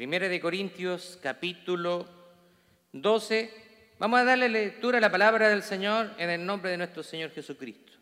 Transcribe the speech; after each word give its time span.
Primera 0.00 0.30
de 0.30 0.40
Corintios 0.40 1.18
capítulo 1.22 2.08
12. 2.92 3.52
Vamos 3.98 4.20
a 4.20 4.24
darle 4.24 4.48
lectura 4.48 4.96
a 4.96 5.00
la 5.02 5.10
palabra 5.10 5.50
del 5.50 5.62
Señor 5.62 6.12
en 6.16 6.30
el 6.30 6.46
nombre 6.46 6.70
de 6.70 6.78
nuestro 6.78 7.02
Señor 7.02 7.32
Jesucristo. 7.32 7.92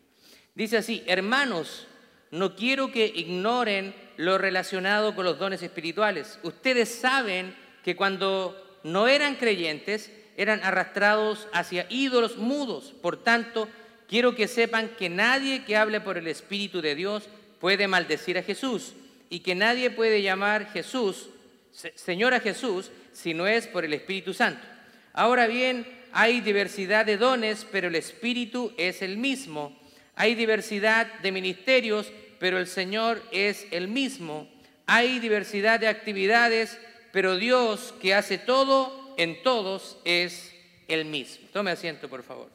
Dice 0.55 0.77
así, 0.77 1.03
hermanos, 1.07 1.87
no 2.31 2.55
quiero 2.55 2.89
que 2.89 3.05
ignoren 3.05 3.93
lo 4.15 4.37
relacionado 4.37 5.13
con 5.13 5.25
los 5.25 5.39
dones 5.39 5.61
espirituales. 5.61 6.39
Ustedes 6.43 6.87
saben 6.87 7.53
que 7.83 7.97
cuando 7.97 8.79
no 8.85 9.09
eran 9.09 9.35
creyentes, 9.35 10.09
eran 10.37 10.63
arrastrados 10.63 11.49
hacia 11.51 11.85
ídolos 11.89 12.37
mudos. 12.37 12.93
Por 13.01 13.21
tanto, 13.21 13.67
quiero 14.07 14.35
que 14.35 14.47
sepan 14.47 14.87
que 14.97 15.09
nadie 15.09 15.65
que 15.65 15.75
hable 15.75 15.99
por 15.99 16.17
el 16.17 16.27
Espíritu 16.27 16.81
de 16.81 16.95
Dios 16.95 17.27
puede 17.59 17.89
maldecir 17.89 18.37
a 18.37 18.43
Jesús 18.43 18.93
y 19.29 19.41
que 19.41 19.53
nadie 19.53 19.89
puede 19.89 20.21
llamar 20.21 20.71
Jesús, 20.71 21.27
Señor 21.71 22.33
a 22.33 22.39
Jesús, 22.39 22.91
si 23.13 23.33
no 23.33 23.47
es 23.47 23.67
por 23.67 23.85
el 23.85 23.93
Espíritu 23.93 24.33
Santo. 24.33 24.65
Ahora 25.13 25.47
bien, 25.47 25.85
hay 26.11 26.41
diversidad 26.41 27.05
de 27.05 27.17
dones, 27.17 27.65
pero 27.71 27.87
el 27.87 27.95
Espíritu 27.95 28.73
es 28.77 29.01
el 29.01 29.17
mismo. 29.17 29.77
Hay 30.15 30.35
diversidad 30.35 31.19
de 31.19 31.31
ministerios, 31.31 32.11
pero 32.39 32.57
el 32.57 32.67
Señor 32.67 33.21
es 33.31 33.67
el 33.71 33.87
mismo. 33.87 34.49
Hay 34.85 35.19
diversidad 35.19 35.79
de 35.79 35.87
actividades, 35.87 36.79
pero 37.11 37.37
Dios 37.37 37.93
que 38.01 38.13
hace 38.13 38.37
todo 38.37 39.15
en 39.17 39.41
todos 39.43 39.97
es 40.05 40.53
el 40.87 41.05
mismo. 41.05 41.47
Tome 41.53 41.71
asiento, 41.71 42.09
por 42.09 42.23
favor. 42.23 42.49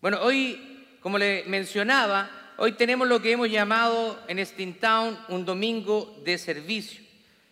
Bueno, 0.00 0.18
hoy, 0.20 0.98
como 1.00 1.16
le 1.16 1.44
mencionaba, 1.46 2.43
hoy 2.56 2.72
tenemos 2.72 3.08
lo 3.08 3.20
que 3.20 3.32
hemos 3.32 3.50
llamado 3.50 4.18
en 4.28 4.74
Town 4.74 5.18
un 5.28 5.44
domingo 5.44 6.20
de 6.24 6.38
servicio. 6.38 7.02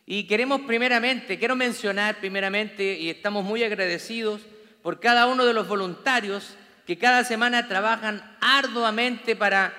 Y 0.07 0.25
queremos 0.25 0.63
primeramente, 0.63 1.39
quiero 1.39 1.57
mencionar 1.57 2.19
primeramente, 2.19 2.99
y 2.99 3.11
estamos 3.11 3.45
muy 3.45 3.63
agradecidos 3.63 4.41
por 4.83 5.01
cada 5.01 5.27
uno 5.27 5.45
de 5.45 5.55
los 5.55 5.69
voluntarios 5.69 6.55
que 6.87 6.99
cada 6.99 7.25
semana 7.25 7.69
trabajan 7.69 8.37
arduamente 8.41 9.37
para 9.37 9.73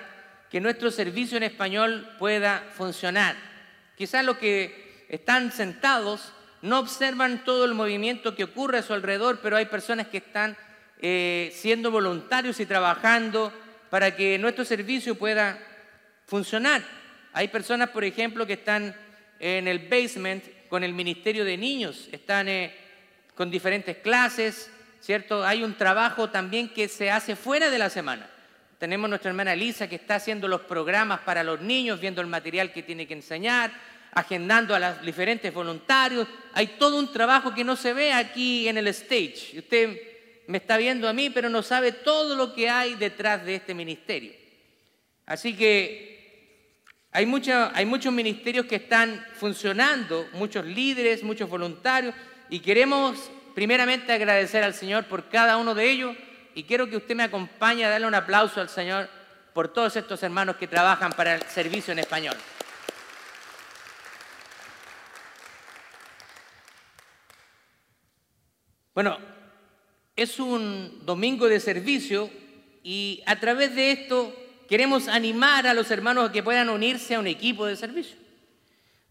que 0.50 0.60
nuestro 0.60 0.90
servicio 0.90 1.36
en 1.36 1.42
español 1.42 2.08
pueda 2.18 2.64
funcionar. 2.76 3.36
Quizás 3.96 4.24
los 4.24 4.38
que 4.38 5.04
están 5.08 5.52
sentados 5.52 6.32
no 6.62 6.78
observan 6.78 7.44
todo 7.44 7.66
el 7.66 7.74
movimiento 7.74 8.34
que 8.34 8.44
ocurre 8.44 8.78
a 8.78 8.82
su 8.82 8.94
alrededor, 8.94 9.40
pero 9.42 9.56
hay 9.56 9.66
personas 9.66 10.06
que 10.06 10.18
están 10.18 10.56
eh, 11.00 11.52
siendo 11.54 11.90
voluntarios 11.90 12.58
y 12.60 12.66
trabajando 12.66 13.52
para 13.94 14.16
que 14.16 14.36
nuestro 14.40 14.64
servicio 14.64 15.14
pueda 15.14 15.56
funcionar. 16.26 16.82
Hay 17.32 17.46
personas, 17.46 17.90
por 17.90 18.02
ejemplo, 18.02 18.44
que 18.44 18.54
están 18.54 18.92
en 19.38 19.68
el 19.68 19.88
basement 19.88 20.42
con 20.68 20.82
el 20.82 20.92
Ministerio 20.92 21.44
de 21.44 21.56
Niños, 21.56 22.08
están 22.10 22.48
eh, 22.48 22.74
con 23.36 23.52
diferentes 23.52 23.98
clases, 23.98 24.68
¿cierto? 25.00 25.44
Hay 25.44 25.62
un 25.62 25.74
trabajo 25.74 26.28
también 26.28 26.70
que 26.70 26.88
se 26.88 27.08
hace 27.08 27.36
fuera 27.36 27.70
de 27.70 27.78
la 27.78 27.88
semana. 27.88 28.28
Tenemos 28.80 29.08
nuestra 29.08 29.30
hermana 29.30 29.52
Elisa 29.52 29.88
que 29.88 29.94
está 29.94 30.16
haciendo 30.16 30.48
los 30.48 30.62
programas 30.62 31.20
para 31.20 31.44
los 31.44 31.60
niños, 31.60 32.00
viendo 32.00 32.20
el 32.20 32.26
material 32.26 32.72
que 32.72 32.82
tiene 32.82 33.06
que 33.06 33.14
enseñar, 33.14 33.70
agendando 34.10 34.74
a 34.74 34.80
los 34.80 35.02
diferentes 35.02 35.54
voluntarios. 35.54 36.26
Hay 36.52 36.66
todo 36.80 36.98
un 36.98 37.12
trabajo 37.12 37.54
que 37.54 37.62
no 37.62 37.76
se 37.76 37.92
ve 37.92 38.12
aquí 38.12 38.66
en 38.66 38.76
el 38.76 38.88
stage. 38.88 39.56
Usted 39.56 40.13
me 40.46 40.58
está 40.58 40.76
viendo 40.76 41.08
a 41.08 41.12
mí, 41.12 41.30
pero 41.30 41.48
no 41.48 41.62
sabe 41.62 41.92
todo 41.92 42.36
lo 42.36 42.54
que 42.54 42.68
hay 42.68 42.94
detrás 42.94 43.44
de 43.44 43.56
este 43.56 43.74
ministerio. 43.74 44.32
Así 45.26 45.56
que 45.56 46.14
hay, 47.10 47.26
muchos 47.26 48.12
ministerios 48.12 48.66
que 48.66 48.76
están 48.76 49.24
funcionando, 49.34 50.28
muchos 50.32 50.64
líderes, 50.66 51.22
muchos 51.22 51.48
voluntarios, 51.48 52.14
y 52.50 52.60
queremos 52.60 53.30
primeramente 53.54 54.12
agradecer 54.12 54.64
al 54.64 54.74
Señor 54.74 55.04
por 55.04 55.28
cada 55.28 55.56
uno 55.56 55.74
de 55.74 55.90
ellos 55.90 56.16
y 56.54 56.64
quiero 56.64 56.88
que 56.90 56.96
usted 56.96 57.14
me 57.14 57.22
acompañe 57.22 57.84
a 57.84 57.88
darle 57.88 58.06
un 58.06 58.14
aplauso 58.14 58.60
al 58.60 58.68
Señor 58.68 59.08
por 59.52 59.68
todos 59.68 59.94
estos 59.96 60.22
hermanos 60.22 60.56
que 60.56 60.66
trabajan 60.66 61.12
para 61.12 61.36
el 61.36 61.42
servicio 61.42 61.92
en 61.92 62.00
español. 62.00 62.36
Bueno, 68.92 69.33
es 70.16 70.38
un 70.38 71.00
domingo 71.04 71.48
de 71.48 71.60
servicio 71.60 72.30
y 72.82 73.22
a 73.26 73.40
través 73.40 73.74
de 73.74 73.92
esto 73.92 74.34
queremos 74.68 75.08
animar 75.08 75.66
a 75.66 75.74
los 75.74 75.90
hermanos 75.90 76.28
a 76.28 76.32
que 76.32 76.42
puedan 76.42 76.68
unirse 76.68 77.14
a 77.14 77.20
un 77.20 77.26
equipo 77.26 77.66
de 77.66 77.76
servicio. 77.76 78.16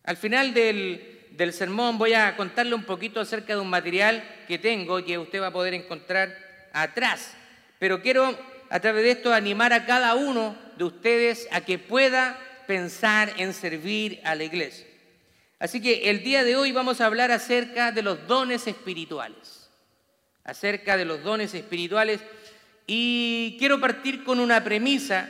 Al 0.03 0.18
final 0.18 0.53
del, 0.53 1.28
del 1.31 1.53
sermón 1.53 1.97
voy 1.97 2.14
a 2.14 2.36
contarle 2.36 2.75
un 2.75 2.84
poquito 2.84 3.19
acerca 3.19 3.53
de 3.53 3.62
un 3.62 3.69
material 3.69 4.24
que 4.47 4.58
tengo 4.58 5.00
y 5.00 5.03
que 5.03 5.18
usted 5.18 5.41
va 5.41 5.47
a 5.47 5.53
poder 5.53 5.74
encontrar 5.74 6.36
atrás. 6.72 7.34
Pero 7.80 8.02
quiero 8.02 8.38
a 8.70 8.80
través 8.80 9.03
de 9.03 9.12
esto 9.12 9.34
animar 9.34 9.74
a 9.74 9.85
cada 9.85 10.16
uno 10.16 10.56
de 10.78 10.85
ustedes 10.85 11.47
a 11.52 11.62
que 11.62 11.78
pueda 11.80 12.40
pensar 12.66 13.34
en 13.38 13.53
servir 13.53 14.22
a 14.24 14.35
la 14.35 14.46
iglesia. 14.46 14.88
Así 15.59 15.81
que 15.81 16.09
el 16.09 16.24
día 16.24 16.44
de 16.44 16.56
hoy 16.56 16.72
vamos 16.72 17.02
a 17.02 17.06
hablar 17.06 17.31
acerca 17.31 17.91
de 17.91 18.02
los 18.02 18.25
dones 18.28 18.68
espirituales. 18.68 19.62
Acerca 20.44 20.98
de 20.98 21.06
los 21.06 21.24
dones 21.24 21.54
espirituales. 21.54 22.22
Y 22.88 23.56
quiero 23.59 23.80
partir 23.80 24.24
con 24.24 24.40
una 24.40 24.64
premisa 24.64 25.30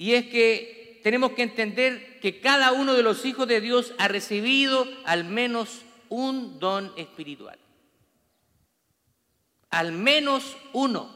y 0.00 0.14
es 0.14 0.28
que 0.28 0.98
tenemos 1.02 1.32
que 1.32 1.42
entender 1.42 2.20
que 2.20 2.40
cada 2.40 2.72
uno 2.72 2.94
de 2.94 3.02
los 3.02 3.26
hijos 3.26 3.46
de 3.46 3.60
Dios 3.60 3.92
ha 3.98 4.08
recibido 4.08 4.88
al 5.04 5.24
menos 5.24 5.82
un 6.08 6.58
don 6.58 6.90
espiritual. 6.96 7.58
Al 9.68 9.92
menos 9.92 10.56
uno. 10.72 11.14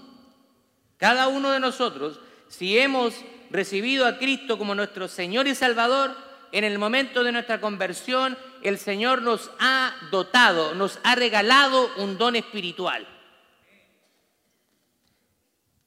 Cada 0.98 1.28
uno 1.28 1.50
de 1.50 1.60
nosotros, 1.60 2.20
si 2.48 2.78
hemos 2.78 3.14
recibido 3.50 4.06
a 4.06 4.18
Cristo 4.18 4.58
como 4.58 4.74
nuestro 4.74 5.08
Señor 5.08 5.46
y 5.48 5.54
Salvador, 5.54 6.14
en 6.52 6.64
el 6.64 6.78
momento 6.78 7.24
de 7.24 7.32
nuestra 7.32 7.62
conversión, 7.62 8.36
el 8.64 8.78
Señor 8.78 9.22
nos 9.22 9.50
ha 9.60 9.94
dotado, 10.10 10.74
nos 10.74 10.98
ha 11.04 11.14
regalado 11.14 11.90
un 11.98 12.18
don 12.18 12.34
espiritual. 12.34 13.06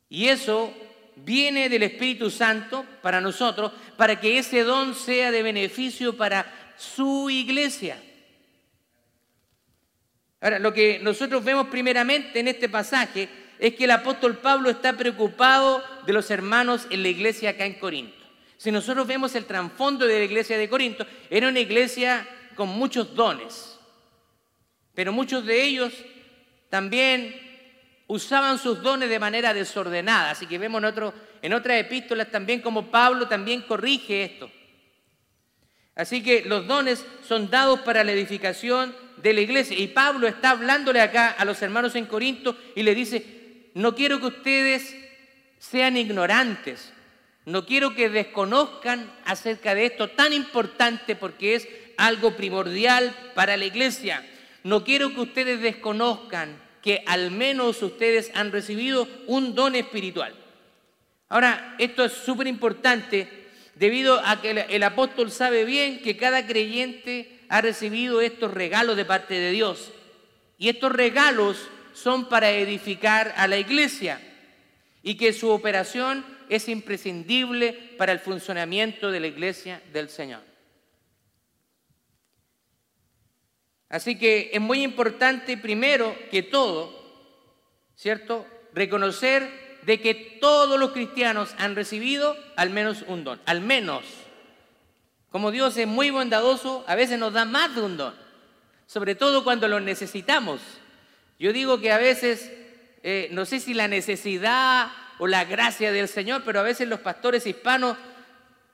Y 0.10 0.28
eso 0.28 0.74
viene 1.16 1.70
del 1.70 1.84
Espíritu 1.84 2.30
Santo 2.30 2.86
para 3.02 3.20
nosotros, 3.20 3.72
para 3.98 4.20
que 4.20 4.38
ese 4.38 4.64
don 4.64 4.96
sea 4.96 5.32
de 5.32 5.44
beneficio 5.44 6.16
para 6.16 6.74
su 6.78 7.30
iglesia. 7.30 8.02
Ahora, 10.40 10.60
lo 10.60 10.72
que 10.72 11.00
nosotros 11.00 11.44
vemos 11.44 11.68
primeramente 11.68 12.40
en 12.40 12.48
este 12.48 12.70
pasaje 12.70 13.28
es 13.58 13.74
que 13.74 13.86
el 13.86 13.92
apóstol 13.92 14.38
Pablo 14.38 14.70
está 14.70 14.94
preocupado 14.94 15.84
de 16.06 16.14
los 16.14 16.30
hermanos 16.30 16.86
en 16.92 17.02
la 17.02 17.10
iglesia 17.10 17.50
acá 17.50 17.66
en 17.66 17.80
Corinto. 17.80 18.16
Si 18.56 18.72
nosotros 18.72 19.08
vemos 19.08 19.34
el 19.36 19.46
trasfondo 19.46 20.06
de 20.06 20.20
la 20.20 20.26
iglesia 20.26 20.58
de 20.58 20.70
Corinto, 20.70 21.06
era 21.30 21.48
una 21.48 21.60
iglesia 21.60 22.28
con 22.58 22.68
muchos 22.68 23.16
dones, 23.16 23.80
pero 24.94 25.14
muchos 25.14 25.46
de 25.46 25.64
ellos 25.64 25.94
también 26.70 27.34
usaban 28.08 28.58
sus 28.58 28.82
dones 28.82 29.10
de 29.10 29.20
manera 29.20 29.54
desordenada. 29.54 30.32
Así 30.32 30.46
que 30.46 30.58
vemos 30.58 30.84
en, 30.84 31.14
en 31.42 31.54
otras 31.54 31.80
epístolas 31.80 32.30
también 32.30 32.62
como 32.62 32.92
Pablo 32.92 33.28
también 33.28 33.62
corrige 33.62 34.24
esto. 34.24 34.52
Así 35.96 36.22
que 36.22 36.44
los 36.46 36.68
dones 36.68 37.06
son 37.28 37.50
dados 37.50 37.80
para 37.82 38.04
la 38.04 38.12
edificación 38.12 38.96
de 39.18 39.34
la 39.34 39.42
iglesia. 39.42 39.78
Y 39.78 39.88
Pablo 39.88 40.28
está 40.28 40.52
hablándole 40.52 41.02
acá 41.02 41.30
a 41.30 41.46
los 41.46 41.62
hermanos 41.62 41.96
en 41.96 42.06
Corinto 42.06 42.58
y 42.76 42.84
le 42.84 42.94
dice, 42.94 43.72
no 43.74 43.96
quiero 43.96 44.20
que 44.20 44.28
ustedes 44.28 44.96
sean 45.60 45.98
ignorantes, 45.98 46.94
no 47.48 47.66
quiero 47.66 47.96
que 47.96 48.10
desconozcan 48.10 49.10
acerca 49.24 49.74
de 49.74 49.86
esto 49.86 50.10
tan 50.10 50.34
importante 50.34 51.16
porque 51.16 51.56
es 51.56 51.66
algo 51.96 52.36
primordial 52.36 53.16
para 53.36 53.56
la 53.56 53.64
iglesia. 53.64 54.22
No 54.66 54.84
quiero 54.84 55.14
que 55.14 55.22
ustedes 55.22 55.62
desconozcan 55.62 56.62
que 56.82 57.04
al 57.06 57.32
menos 57.32 57.82
ustedes 57.82 58.32
han 58.34 58.52
recibido 58.52 59.08
un 59.28 59.56
don 59.56 59.76
espiritual. 59.76 60.36
Ahora, 61.30 61.76
esto 61.80 62.04
es 62.04 62.12
súper 62.12 62.48
importante 62.48 63.30
debido 63.76 64.20
a 64.26 64.42
que 64.42 64.66
el, 64.68 64.84
apóstol 64.84 65.32
sabe 65.32 65.64
bien 65.64 66.02
que 66.02 66.18
cada 66.18 66.46
creyente 66.46 67.40
ha 67.48 67.62
recibido 67.62 68.20
estos 68.20 68.54
regalos 68.54 68.98
de 68.98 69.06
parte 69.06 69.36
de 69.36 69.52
Dios. 69.52 69.94
Y 70.58 70.68
estos 70.68 70.92
regalos 70.92 71.70
son 71.94 72.28
para 72.28 72.52
edificar 72.52 73.34
a 73.38 73.48
la 73.48 73.58
iglesia 73.58 74.20
y 75.02 75.16
que 75.16 75.32
su 75.32 75.50
operación 75.50 76.36
es 76.50 76.70
imprescindible 76.70 77.74
para 77.98 78.12
el 78.12 78.20
funcionamiento 78.20 79.12
de 79.12 79.20
la 79.20 79.28
iglesia 79.28 79.82
del 79.94 80.10
Señor. 80.10 80.42
Así 83.90 84.18
que 84.18 84.50
es 84.54 84.60
muy 84.60 84.84
importante 84.84 85.58
primero 85.58 86.16
que 86.30 86.44
todo, 86.44 86.94
¿cierto? 87.96 88.46
Reconocer 88.74 89.80
de 89.84 90.02
que 90.02 90.14
todos 90.42 90.78
los 90.78 90.92
cristianos 90.92 91.56
han 91.58 91.76
recibido 91.76 92.36
al 92.58 92.70
menos 92.70 93.06
un 93.08 93.24
don, 93.24 93.40
al 93.46 93.62
menos. 93.62 94.04
Como 95.30 95.52
Dios 95.52 95.78
es 95.78 95.88
muy 95.88 96.10
bondadoso, 96.10 96.84
a 96.88 96.96
veces 96.96 97.18
nos 97.18 97.32
da 97.32 97.46
más 97.46 97.74
de 97.76 97.82
un 97.82 97.96
don, 97.96 98.14
sobre 98.86 99.16
todo 99.16 99.46
cuando 99.46 99.70
lo 99.70 99.80
necesitamos. 99.80 100.60
Yo 101.40 101.54
digo 101.54 101.80
que 101.80 101.92
a 101.92 101.98
veces, 101.98 102.52
eh, 103.04 103.30
no 103.32 103.46
sé 103.46 103.62
si 103.62 103.74
la 103.74 103.88
necesidad 103.88 104.90
o 105.20 105.28
la 105.28 105.46
gracia 105.46 105.92
del 105.92 106.08
Señor, 106.08 106.44
pero 106.46 106.60
a 106.60 106.64
veces 106.64 106.88
los 106.88 107.00
pastores 107.00 107.46
hispanos 107.46 107.98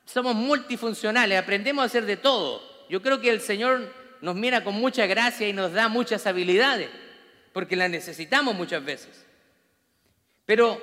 somos 0.04 0.34
multifuncionales, 0.34 1.38
aprendemos 1.38 1.82
a 1.82 1.86
hacer 1.86 2.04
de 2.04 2.16
todo. 2.16 2.62
Yo 2.88 3.00
creo 3.00 3.20
que 3.20 3.30
el 3.30 3.40
Señor 3.40 3.92
nos 4.20 4.34
mira 4.34 4.62
con 4.64 4.74
mucha 4.74 5.06
gracia 5.06 5.48
y 5.48 5.52
nos 5.52 5.72
da 5.72 5.88
muchas 5.88 6.26
habilidades, 6.26 6.90
porque 7.52 7.76
las 7.76 7.90
necesitamos 7.90 8.54
muchas 8.54 8.84
veces. 8.84 9.24
Pero 10.46 10.80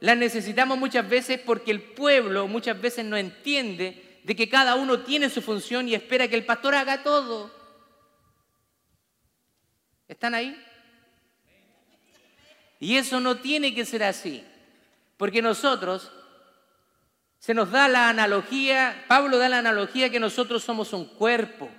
las 0.00 0.16
necesitamos 0.16 0.78
muchas 0.78 1.08
veces 1.08 1.40
porque 1.44 1.70
el 1.70 1.82
pueblo 1.82 2.46
muchas 2.48 2.80
veces 2.80 3.04
no 3.04 3.16
entiende 3.16 4.20
de 4.24 4.36
que 4.36 4.48
cada 4.48 4.76
uno 4.76 5.00
tiene 5.00 5.28
su 5.30 5.42
función 5.42 5.88
y 5.88 5.94
espera 5.94 6.28
que 6.28 6.36
el 6.36 6.44
pastor 6.44 6.74
haga 6.74 7.02
todo. 7.02 7.50
¿Están 10.06 10.34
ahí? 10.34 10.56
Y 12.78 12.96
eso 12.96 13.20
no 13.20 13.38
tiene 13.38 13.74
que 13.74 13.84
ser 13.84 14.02
así, 14.02 14.44
porque 15.22 15.40
nosotros, 15.40 16.10
se 17.38 17.54
nos 17.54 17.70
da 17.70 17.86
la 17.86 18.08
analogía, 18.08 19.04
Pablo 19.06 19.38
da 19.38 19.48
la 19.48 19.58
analogía 19.58 20.10
que 20.10 20.18
nosotros 20.18 20.64
somos 20.64 20.92
un 20.92 21.04
cuerpo, 21.04 21.70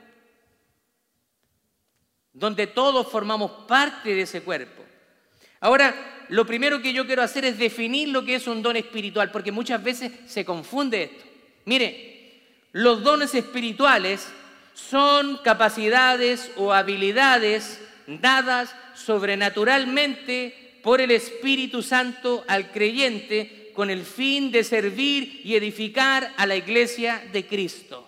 donde 2.31 2.67
todos 2.67 3.05
formamos 3.11 3.51
parte 3.67 4.15
de 4.15 4.21
ese 4.21 4.43
cuerpo. 4.43 4.85
Ahora, 5.59 5.93
lo 6.29 6.45
primero 6.45 6.81
que 6.81 6.93
yo 6.93 7.05
quiero 7.05 7.21
hacer 7.21 7.43
es 7.43 7.57
definir 7.57 8.07
lo 8.07 8.23
que 8.23 8.35
es 8.35 8.47
un 8.47 8.61
don 8.61 8.77
espiritual, 8.77 9.29
porque 9.29 9.51
muchas 9.51 9.83
veces 9.83 10.13
se 10.25 10.45
confunde 10.45 11.03
esto. 11.03 11.25
Mire, 11.65 12.69
los 12.71 13.03
dones 13.03 13.35
espirituales 13.35 14.25
son 14.73 15.35
capacidades 15.43 16.49
o 16.55 16.71
habilidades 16.71 17.81
dadas 18.07 18.73
sobrenaturalmente 18.93 20.62
por 20.83 21.01
el 21.01 21.11
Espíritu 21.11 21.81
Santo 21.81 22.43
al 22.47 22.71
creyente 22.71 23.71
con 23.73 23.89
el 23.89 24.03
fin 24.03 24.51
de 24.51 24.63
servir 24.63 25.41
y 25.43 25.55
edificar 25.55 26.33
a 26.37 26.45
la 26.45 26.55
iglesia 26.55 27.23
de 27.31 27.47
Cristo. 27.47 28.07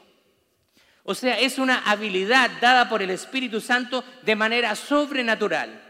O 1.03 1.15
sea, 1.15 1.39
es 1.39 1.57
una 1.57 1.79
habilidad 1.89 2.51
dada 2.61 2.89
por 2.89 3.01
el 3.01 3.11
Espíritu 3.11 3.61
Santo 3.61 4.03
de 4.23 4.35
manera 4.35 4.75
sobrenatural. 4.75 5.81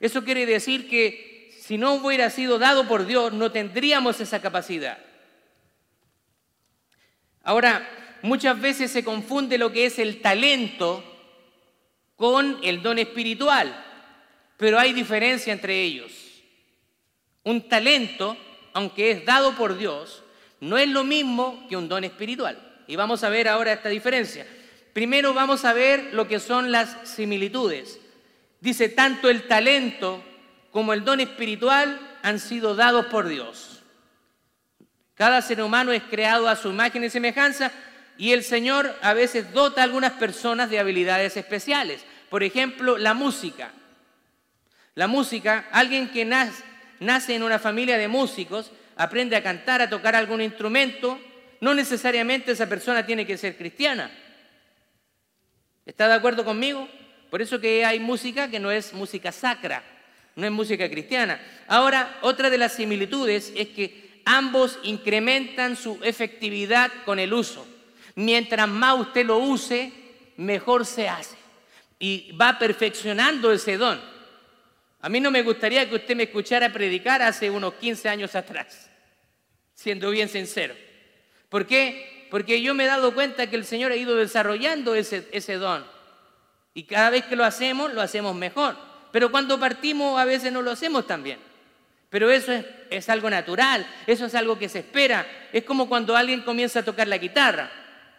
Eso 0.00 0.24
quiere 0.24 0.46
decir 0.46 0.88
que 0.88 1.52
si 1.60 1.76
no 1.76 1.94
hubiera 1.94 2.30
sido 2.30 2.58
dado 2.58 2.88
por 2.88 3.06
Dios, 3.06 3.32
no 3.32 3.52
tendríamos 3.52 4.20
esa 4.20 4.40
capacidad. 4.40 4.98
Ahora, 7.42 7.88
muchas 8.22 8.60
veces 8.60 8.90
se 8.90 9.04
confunde 9.04 9.58
lo 9.58 9.72
que 9.72 9.86
es 9.86 9.98
el 9.98 10.20
talento 10.20 11.04
con 12.16 12.58
el 12.62 12.82
don 12.82 12.98
espiritual, 12.98 13.84
pero 14.56 14.78
hay 14.78 14.92
diferencia 14.92 15.52
entre 15.52 15.82
ellos. 15.82 16.19
Un 17.44 17.68
talento, 17.68 18.36
aunque 18.72 19.10
es 19.10 19.24
dado 19.24 19.54
por 19.54 19.78
Dios, 19.78 20.22
no 20.60 20.76
es 20.76 20.88
lo 20.88 21.04
mismo 21.04 21.66
que 21.68 21.76
un 21.76 21.88
don 21.88 22.04
espiritual. 22.04 22.58
Y 22.86 22.96
vamos 22.96 23.24
a 23.24 23.28
ver 23.28 23.48
ahora 23.48 23.72
esta 23.72 23.88
diferencia. 23.88 24.46
Primero 24.92 25.32
vamos 25.32 25.64
a 25.64 25.72
ver 25.72 26.12
lo 26.12 26.28
que 26.28 26.40
son 26.40 26.72
las 26.72 26.96
similitudes. 27.08 28.00
Dice, 28.60 28.88
tanto 28.88 29.30
el 29.30 29.46
talento 29.46 30.22
como 30.70 30.92
el 30.92 31.04
don 31.04 31.20
espiritual 31.20 31.98
han 32.22 32.38
sido 32.38 32.74
dados 32.74 33.06
por 33.06 33.28
Dios. 33.28 33.82
Cada 35.14 35.42
ser 35.42 35.62
humano 35.62 35.92
es 35.92 36.02
creado 36.02 36.48
a 36.48 36.56
su 36.56 36.70
imagen 36.70 37.04
y 37.04 37.10
semejanza 37.10 37.72
y 38.18 38.32
el 38.32 38.44
Señor 38.44 38.94
a 39.02 39.14
veces 39.14 39.52
dota 39.52 39.80
a 39.80 39.84
algunas 39.84 40.12
personas 40.12 40.68
de 40.68 40.78
habilidades 40.78 41.36
especiales. 41.36 42.04
Por 42.28 42.42
ejemplo, 42.42 42.98
la 42.98 43.14
música. 43.14 43.72
La 44.94 45.06
música, 45.06 45.68
alguien 45.72 46.10
que 46.10 46.24
nace, 46.24 46.62
nace 47.00 47.34
en 47.34 47.42
una 47.42 47.58
familia 47.58 47.98
de 47.98 48.08
músicos, 48.08 48.70
aprende 48.96 49.36
a 49.36 49.42
cantar, 49.42 49.82
a 49.82 49.90
tocar 49.90 50.14
algún 50.14 50.40
instrumento, 50.40 51.18
no 51.60 51.74
necesariamente 51.74 52.52
esa 52.52 52.68
persona 52.68 53.04
tiene 53.04 53.26
que 53.26 53.36
ser 53.36 53.56
cristiana. 53.56 54.10
¿Está 55.84 56.08
de 56.08 56.14
acuerdo 56.14 56.44
conmigo? 56.44 56.88
Por 57.30 57.42
eso 57.42 57.60
que 57.60 57.84
hay 57.84 58.00
música 58.00 58.50
que 58.50 58.60
no 58.60 58.70
es 58.70 58.92
música 58.92 59.32
sacra, 59.32 59.82
no 60.36 60.46
es 60.46 60.52
música 60.52 60.88
cristiana. 60.88 61.40
Ahora, 61.66 62.18
otra 62.22 62.50
de 62.50 62.58
las 62.58 62.74
similitudes 62.74 63.52
es 63.56 63.68
que 63.68 64.22
ambos 64.24 64.78
incrementan 64.82 65.76
su 65.76 65.98
efectividad 66.02 66.90
con 67.04 67.18
el 67.18 67.32
uso. 67.32 67.66
Mientras 68.14 68.68
más 68.68 68.98
usted 68.98 69.26
lo 69.26 69.38
use, 69.38 69.92
mejor 70.36 70.84
se 70.84 71.08
hace. 71.08 71.36
Y 71.98 72.32
va 72.32 72.58
perfeccionando 72.58 73.52
ese 73.52 73.76
don. 73.76 74.00
A 75.02 75.08
mí 75.08 75.20
no 75.20 75.30
me 75.30 75.42
gustaría 75.42 75.88
que 75.88 75.96
usted 75.96 76.14
me 76.14 76.24
escuchara 76.24 76.72
predicar 76.72 77.22
hace 77.22 77.48
unos 77.48 77.74
15 77.74 78.08
años 78.08 78.34
atrás, 78.34 78.90
siendo 79.74 80.10
bien 80.10 80.28
sincero. 80.28 80.74
¿Por 81.48 81.66
qué? 81.66 82.26
Porque 82.30 82.60
yo 82.60 82.74
me 82.74 82.84
he 82.84 82.86
dado 82.86 83.14
cuenta 83.14 83.48
que 83.48 83.56
el 83.56 83.64
Señor 83.64 83.92
ha 83.92 83.96
ido 83.96 84.14
desarrollando 84.14 84.94
ese, 84.94 85.54
don. 85.54 85.84
Y 86.74 86.84
cada 86.84 87.10
vez 87.10 87.24
que 87.24 87.34
lo 87.34 87.44
hacemos, 87.44 87.92
lo 87.92 88.02
hacemos 88.02 88.34
mejor. 88.34 88.76
Pero 89.10 89.30
cuando 89.30 89.58
partimos 89.58 90.20
a 90.20 90.24
veces 90.24 90.52
no 90.52 90.62
lo 90.62 90.70
hacemos 90.70 91.06
tan 91.06 91.22
bien. 91.22 91.38
Pero 92.10 92.30
eso 92.30 92.52
es, 92.52 92.66
es, 92.90 93.08
algo 93.08 93.30
natural, 93.30 93.86
eso 94.06 94.26
es 94.26 94.34
algo 94.34 94.58
que 94.58 94.68
se 94.68 94.80
espera. 94.80 95.26
Es 95.52 95.64
como 95.64 95.88
cuando 95.88 96.14
alguien 96.14 96.42
comienza 96.42 96.80
a 96.80 96.84
tocar 96.84 97.08
la 97.08 97.18
guitarra. 97.18 97.70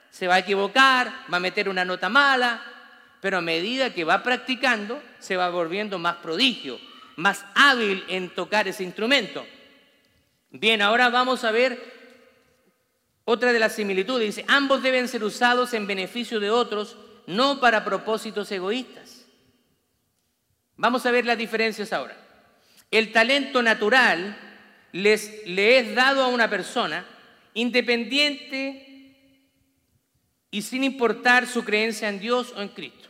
Se 0.09 0.27
va 0.27 0.35
a 0.35 0.39
equivocar, 0.39 1.25
va 1.31 1.37
a 1.37 1.41
meter 1.41 1.69
una 1.69 1.85
nota 1.85 2.09
mala, 2.09 2.80
pero 3.21 3.37
a 3.37 3.41
medida 3.41 3.93
que 3.93 4.03
va 4.03 4.23
practicando, 4.23 5.01
se 5.19 5.37
va 5.37 5.49
volviendo 5.49 5.99
más 5.99 6.17
prodigio, 6.17 6.79
más 7.15 7.45
hábil 7.53 8.03
en 8.07 8.29
tocar 8.29 8.67
ese 8.67 8.83
instrumento. 8.83 9.45
Bien, 10.49 10.81
ahora 10.81 11.09
vamos 11.09 11.43
a 11.43 11.51
ver 11.51 11.79
otra 13.23 13.53
de 13.53 13.59
las 13.59 13.75
similitudes. 13.75 14.35
Dice, 14.35 14.45
ambos 14.47 14.81
deben 14.81 15.07
ser 15.07 15.23
usados 15.23 15.73
en 15.73 15.87
beneficio 15.87 16.39
de 16.39 16.49
otros, 16.49 16.97
no 17.27 17.59
para 17.59 17.85
propósitos 17.85 18.51
egoístas. 18.51 19.25
Vamos 20.75 21.05
a 21.05 21.11
ver 21.11 21.25
las 21.25 21.37
diferencias 21.37 21.93
ahora. 21.93 22.17
El 22.89 23.11
talento 23.11 23.61
natural 23.61 24.35
les, 24.91 25.45
le 25.45 25.77
es 25.77 25.95
dado 25.95 26.23
a 26.23 26.27
una 26.27 26.49
persona 26.49 27.05
independiente 27.53 28.87
y 30.49 30.61
sin 30.63 30.83
importar 30.83 31.47
su 31.47 31.63
creencia 31.63 32.09
en 32.09 32.19
Dios 32.19 32.51
o 32.55 32.61
en 32.61 32.69
Cristo. 32.69 33.00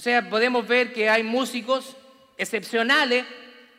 O 0.00 0.02
sea, 0.02 0.30
podemos 0.30 0.66
ver 0.66 0.94
que 0.94 1.10
hay 1.10 1.22
músicos 1.22 1.94
excepcionales, 2.38 3.26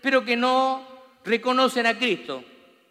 pero 0.04 0.24
que 0.24 0.36
no 0.36 0.88
reconocen 1.26 1.88
a 1.88 1.98
Cristo. 1.98 2.44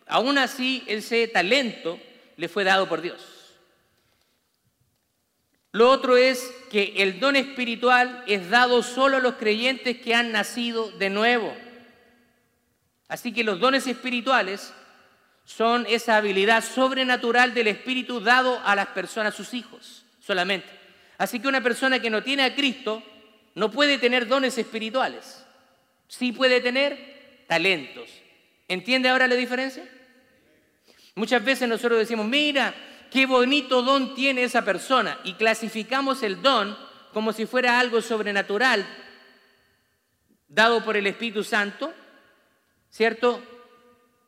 Aún 0.09 0.37
así, 0.37 0.83
ese 0.89 1.29
talento 1.29 2.01
le 2.37 2.49
fue 2.49 2.65
dado 2.65 2.89
por 2.89 3.01
Dios. 3.01 3.55
Lo 5.71 5.91
otro 5.91 6.17
es 6.17 6.53
que 6.73 6.95
el 6.97 7.21
don 7.21 7.37
espiritual 7.37 8.25
es 8.27 8.51
dado 8.51 8.83
solo 8.83 9.19
a 9.19 9.21
los 9.21 9.37
creyentes 9.37 10.01
que 10.01 10.13
han 10.13 10.33
nacido 10.33 10.91
de 10.91 11.11
nuevo. 11.11 11.57
Así 13.07 13.33
que 13.33 13.45
los 13.45 13.61
dones 13.61 13.87
espirituales 13.87 14.75
son 15.45 15.87
esa 15.89 16.17
habilidad 16.17 16.65
sobrenatural 16.65 17.55
del 17.55 17.69
Espíritu 17.69 18.19
dado 18.19 18.61
a 18.65 18.75
las 18.75 18.89
personas, 18.89 19.37
sus 19.37 19.55
hijos, 19.55 20.05
solamente. 20.19 20.69
Así 21.17 21.39
que 21.39 21.47
una 21.47 21.61
persona 21.61 22.01
que 22.01 22.11
no 22.11 22.25
tiene 22.25 22.43
a 22.43 22.57
Cristo 22.57 23.05
no 23.61 23.71
puede 23.71 23.99
tener 23.99 24.27
dones 24.27 24.57
espirituales. 24.57 25.45
Sí 26.09 26.33
puede 26.33 26.63
tener 26.63 27.45
talentos. 27.47 28.09
¿Entiende 28.69 29.11
ahora 29.11 29.29
la 29.29 29.35
diferencia? 29.35 29.87
Muchas 31.15 31.45
veces 31.45 31.69
nosotros 31.69 31.99
decimos, 31.99 32.25
mira, 32.27 32.73
qué 33.11 33.27
bonito 33.27 33.83
don 33.83 34.15
tiene 34.15 34.45
esa 34.45 34.65
persona 34.65 35.21
y 35.25 35.35
clasificamos 35.35 36.23
el 36.23 36.41
don 36.41 36.75
como 37.13 37.35
si 37.35 37.45
fuera 37.45 37.79
algo 37.79 38.01
sobrenatural 38.01 38.87
dado 40.49 40.83
por 40.83 40.97
el 40.97 41.07
Espíritu 41.07 41.45
Santo, 41.45 41.93
¿cierto? 42.89 43.43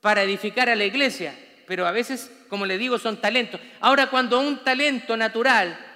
Para 0.02 0.24
edificar 0.24 0.68
a 0.68 0.76
la 0.76 0.84
iglesia, 0.84 1.34
pero 1.66 1.86
a 1.86 1.90
veces, 1.90 2.30
como 2.50 2.66
le 2.66 2.76
digo, 2.76 2.98
son 2.98 3.16
talentos. 3.16 3.62
Ahora, 3.80 4.10
cuando 4.10 4.38
un 4.40 4.62
talento 4.62 5.16
natural 5.16 5.91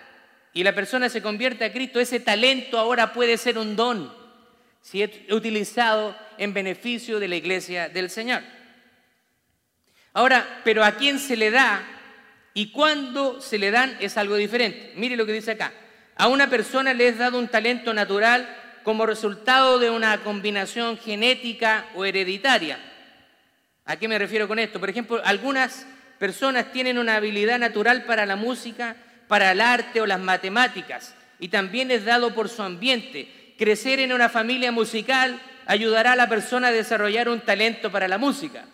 y 0.57 0.65
la 0.65 0.75
persona 0.75 1.11
se 1.11 1.21
convierte 1.21 1.67
a 1.67 1.73
Cristo, 1.73 2.01
ese 2.01 2.19
talento 2.19 2.79
ahora 2.79 3.13
puede 3.13 3.37
ser 3.37 3.59
un 3.59 3.77
don 3.77 4.11
si 4.81 5.03
es 5.03 5.11
utilizado 5.31 6.17
en 6.39 6.55
beneficio 6.55 7.21
de 7.21 7.29
la 7.29 7.37
iglesia 7.37 7.91
del 7.91 8.09
Señor. 8.09 8.43
Ahora, 10.15 10.63
pero 10.65 10.83
a 10.83 10.93
quién 10.93 11.19
se 11.19 11.37
le 11.37 11.51
da 11.51 11.87
y 12.55 12.73
cuándo 12.73 13.39
se 13.43 13.59
le 13.59 13.71
dan 13.71 13.99
es 14.01 14.17
algo 14.17 14.37
diferente. 14.37 14.95
Mire 14.97 15.15
lo 15.15 15.27
que 15.27 15.33
dice 15.33 15.51
acá. 15.51 15.75
A 16.17 16.29
una 16.29 16.49
persona 16.49 16.95
le 16.95 17.09
es 17.09 17.19
dado 17.19 17.39
un 17.39 17.49
talento 17.49 17.93
natural 17.93 18.49
como 18.83 19.05
resultado 19.05 19.79
de 19.79 19.91
una 19.91 20.23
combinación 20.23 20.97
genética 20.97 21.85
o 21.95 22.07
hereditaria. 22.07 22.79
¿A 23.85 23.97
qué 23.97 24.09
me 24.09 24.19
refiero 24.19 24.49
con 24.49 24.59
esto? 24.59 24.81
Por 24.81 24.89
ejemplo, 24.89 25.21
algunas 25.23 25.87
personas 26.19 26.73
tienen 26.73 26.97
una 26.97 27.17
habilidad 27.17 27.59
natural 27.59 28.05
para 28.05 28.25
la 28.25 28.37
música, 28.37 28.97
para 29.29 29.53
el 29.53 29.61
arte 29.61 30.01
o 30.01 30.07
las 30.07 30.21
matemáticas, 30.21 31.15
y 31.39 31.49
también 31.49 31.91
es 31.91 32.05
dado 32.05 32.35
por 32.35 32.49
su 32.49 32.63
ambiente. 32.63 33.55
Crecer 33.59 34.01
en 34.01 34.13
una 34.13 34.29
familia 34.29 34.73
musical 34.73 35.41
ayudará 35.67 36.13
a 36.13 36.17
la 36.17 36.29
persona 36.29 36.69
a 36.69 36.73
desarrollar 36.73 37.29
un 37.29 37.41
talento 37.41 37.91
para 37.91 38.09
la 38.09 38.19
música. 38.19 38.67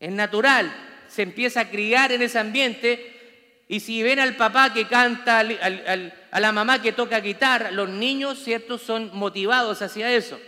Es 0.00 0.12
natural, 0.12 0.74
se 1.08 1.22
empieza 1.22 1.60
a 1.60 1.70
criar 1.70 2.12
en 2.12 2.22
ese 2.22 2.38
ambiente 2.38 3.64
y 3.68 3.80
si 3.80 4.02
ven 4.02 4.18
al 4.18 4.36
papá 4.36 4.72
que 4.72 4.86
canta, 4.86 5.40
a 5.40 6.40
la 6.40 6.52
mamá 6.52 6.82
que 6.82 6.92
toca 6.92 7.20
guitarra, 7.20 7.70
los 7.70 7.88
niños, 7.88 8.38
¿cierto?, 8.42 8.76
son 8.76 9.10
motivados 9.14 9.80
hacia 9.80 10.10
eso. 10.10 10.38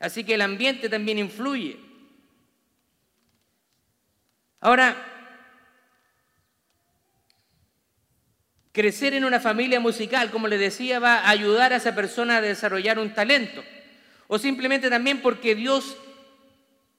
Así 0.00 0.24
que 0.24 0.34
el 0.34 0.42
ambiente 0.42 0.88
también 0.88 1.18
influye. 1.18 1.78
Ahora, 4.60 5.17
crecer 8.78 9.12
en 9.12 9.24
una 9.24 9.40
familia 9.40 9.80
musical, 9.80 10.30
como 10.30 10.46
les 10.46 10.60
decía, 10.60 11.00
va 11.00 11.16
a 11.16 11.30
ayudar 11.30 11.72
a 11.72 11.78
esa 11.78 11.96
persona 11.96 12.36
a 12.36 12.40
desarrollar 12.40 13.00
un 13.00 13.12
talento. 13.12 13.64
O 14.28 14.38
simplemente 14.38 14.88
también 14.88 15.20
porque 15.20 15.56
Dios 15.56 15.96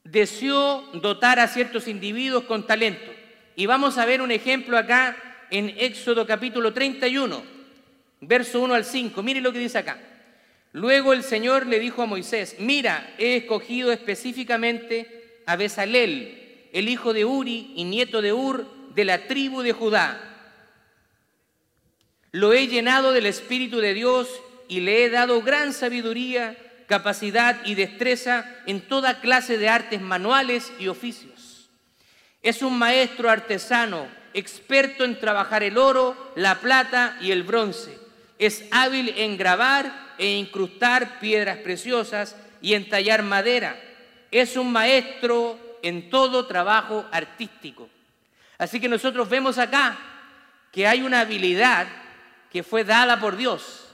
deseó 0.04 0.82
dotar 0.96 1.40
a 1.40 1.48
ciertos 1.48 1.88
individuos 1.88 2.44
con 2.44 2.68
talento. 2.68 3.10
Y 3.56 3.66
vamos 3.66 3.98
a 3.98 4.04
ver 4.04 4.22
un 4.22 4.30
ejemplo 4.30 4.78
acá 4.78 5.16
en 5.52 5.74
Éxodo 5.78 6.28
capítulo 6.28 6.74
31, 6.74 7.42
verso 8.20 8.60
1 8.60 8.74
al 8.74 8.84
5. 8.84 9.24
Miren 9.24 9.44
lo 9.44 9.54
que 9.54 9.60
dice 9.60 9.78
acá. 9.78 9.98
Luego 10.74 11.14
el 11.14 11.24
Señor 11.24 11.66
le 11.66 11.80
dijo 11.80 12.02
a 12.02 12.08
Moisés, 12.08 12.58
mira, 12.60 13.10
he 13.18 13.38
escogido 13.38 13.94
específicamente 13.94 15.40
a 15.46 15.56
Besalel, 15.56 16.68
el 16.74 16.90
hijo 16.90 17.14
de 17.14 17.24
Uri 17.24 17.72
y 17.78 17.86
nieto 17.86 18.22
de 18.22 18.34
Ur, 18.34 18.68
de 18.94 19.06
la 19.06 19.28
tribu 19.28 19.62
de 19.62 19.72
Judá. 19.72 20.29
Lo 22.32 22.54
he 22.54 22.68
llenado 22.68 23.12
del 23.12 23.26
Espíritu 23.26 23.80
de 23.80 23.94
Dios 23.94 24.28
y 24.68 24.82
le 24.82 25.04
he 25.04 25.10
dado 25.10 25.42
gran 25.42 25.74
sabiduría 25.74 26.56
capacidad 26.90 27.64
y 27.66 27.76
destreza 27.76 28.46
en 28.66 28.82
toda 28.82 29.22
clase 29.22 29.60
de 29.60 29.70
artes 29.70 30.02
manuales 30.02 30.74
y 30.80 30.88
oficios. 30.88 31.70
Es 32.42 32.64
un 32.64 32.78
maestro 32.78 33.30
artesano, 33.30 34.08
experto 34.34 35.04
en 35.04 35.20
trabajar 35.20 35.62
el 35.62 35.78
oro, 35.78 36.34
la 36.36 36.56
plata 36.56 37.18
y 37.22 37.32
el 37.32 37.44
bronce. 37.44 37.98
Es 38.40 38.66
hábil 38.72 39.14
en 39.18 39.38
grabar 39.38 40.16
e 40.18 40.36
incrustar 40.36 41.20
piedras 41.20 41.58
preciosas 41.60 42.36
y 42.60 42.74
en 42.74 42.90
tallar 42.90 43.22
madera. 43.22 43.80
Es 44.32 44.58
un 44.58 44.72
maestro 44.72 45.60
en 45.84 46.10
todo 46.10 46.48
trabajo 46.48 47.06
artístico. 47.12 47.88
Así 48.58 48.80
que 48.80 48.90
nosotros 48.90 49.30
vemos 49.30 49.58
acá 49.60 49.98
que 50.72 50.88
hay 50.88 51.02
una 51.02 51.22
habilidad 51.22 51.88
que 52.52 52.64
fue 52.64 52.84
dada 52.84 53.20
por 53.20 53.38
Dios. 53.38 53.90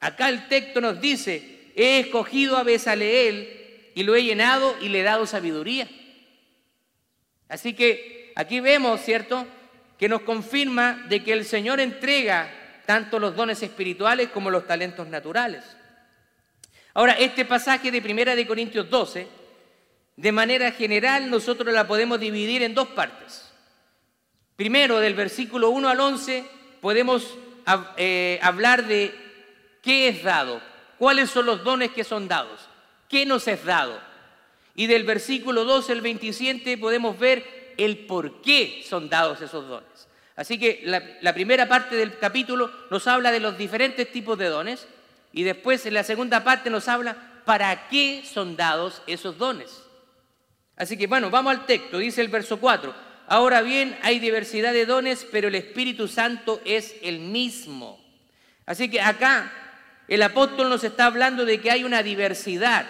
Acá 0.00 0.28
el 0.28 0.48
texto 0.48 0.80
nos 0.80 1.00
dice, 1.00 1.72
he 1.74 2.00
escogido 2.00 2.56
a 2.56 2.62
Besaleel 2.62 3.92
y 3.94 4.02
lo 4.02 4.14
he 4.14 4.22
llenado 4.22 4.76
y 4.80 4.88
le 4.88 5.00
he 5.00 5.04
dado 5.04 5.26
sabiduría. 5.26 5.88
Así 7.48 7.74
que 7.74 8.32
aquí 8.36 8.60
vemos, 8.60 9.00
¿cierto?, 9.00 9.46
que 9.98 10.08
nos 10.08 10.22
confirma 10.22 11.06
de 11.08 11.24
que 11.24 11.32
el 11.32 11.44
Señor 11.44 11.80
entrega 11.80 12.52
tanto 12.84 13.18
los 13.18 13.34
dones 13.34 13.62
espirituales 13.62 14.28
como 14.28 14.50
los 14.50 14.66
talentos 14.66 15.08
naturales. 15.08 15.64
Ahora, 16.92 17.12
este 17.14 17.44
pasaje 17.44 17.90
de 17.90 18.02
Primera 18.02 18.36
de 18.36 18.46
Corintios 18.46 18.88
12, 18.88 19.26
de 20.16 20.32
manera 20.32 20.70
general 20.72 21.30
nosotros 21.30 21.72
la 21.72 21.86
podemos 21.86 22.20
dividir 22.20 22.62
en 22.62 22.74
dos 22.74 22.88
partes. 22.88 23.50
Primero, 24.56 24.98
del 25.00 25.14
versículo 25.14 25.70
1 25.70 25.88
al 25.88 26.00
11, 26.00 26.44
podemos 26.80 27.36
eh, 27.96 28.38
hablar 28.42 28.86
de 28.86 29.14
qué 29.82 30.08
es 30.08 30.22
dado, 30.22 30.60
cuáles 30.98 31.30
son 31.30 31.46
los 31.46 31.64
dones 31.64 31.90
que 31.92 32.04
son 32.04 32.28
dados, 32.28 32.68
qué 33.08 33.26
nos 33.26 33.46
es 33.48 33.64
dado. 33.64 34.00
Y 34.74 34.86
del 34.86 35.04
versículo 35.04 35.64
12 35.64 35.92
al 35.92 36.00
27 36.00 36.78
podemos 36.78 37.18
ver 37.18 37.74
el 37.78 38.06
por 38.06 38.42
qué 38.42 38.84
son 38.88 39.08
dados 39.08 39.40
esos 39.40 39.68
dones. 39.68 40.08
Así 40.36 40.58
que 40.58 40.82
la, 40.84 41.32
primera 41.32 41.66
parte 41.66 41.96
del 41.96 42.18
capítulo 42.18 42.70
nos 42.90 43.06
habla 43.06 43.32
de 43.32 43.40
los 43.40 43.56
diferentes 43.56 44.12
tipos 44.12 44.36
de 44.36 44.48
dones 44.48 44.86
y 45.32 45.44
después 45.44 45.86
en 45.86 45.94
la 45.94 46.04
segunda 46.04 46.44
parte 46.44 46.68
nos 46.68 46.88
habla 46.88 47.16
para 47.46 47.88
qué 47.88 48.22
son 48.24 48.54
dados 48.54 49.02
esos 49.06 49.38
dones. 49.38 49.82
Así 50.76 50.98
que 50.98 51.06
bueno, 51.06 51.30
vamos 51.30 51.54
al 51.54 51.64
texto, 51.64 51.96
dice 51.96 52.20
el 52.20 52.28
verso 52.28 52.60
4. 52.60 53.05
Ahora 53.28 53.62
bien, 53.62 53.98
hay 54.02 54.18
diversidad 54.18 54.72
de 54.72 54.86
dones, 54.86 55.26
pero 55.30 55.48
el 55.48 55.56
Espíritu 55.56 56.06
Santo 56.06 56.60
es 56.64 56.94
el 57.02 57.18
mismo. 57.18 57.98
Así 58.66 58.88
que 58.88 59.00
acá 59.00 59.52
el 60.08 60.22
apóstol 60.22 60.68
nos 60.68 60.84
está 60.84 61.06
hablando 61.06 61.44
de 61.44 61.60
que 61.60 61.70
hay 61.70 61.84
una 61.84 62.02
diversidad 62.02 62.86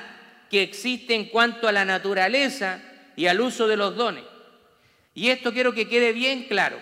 que 0.51 0.63
existe 0.63 1.15
en 1.15 1.27
cuanto 1.27 1.69
a 1.69 1.73
la 1.73 1.85
naturaleza 1.85 2.81
y 3.17 3.27
al 3.27 3.41
uso 3.41 3.67
de 3.67 3.77
los 3.77 3.97
dones. 3.97 4.25
Y 5.15 5.31
esto 5.31 5.53
quiero 5.53 5.73
que 5.73 5.89
quede 5.89 6.13
bien 6.13 6.45
claro. 6.45 6.79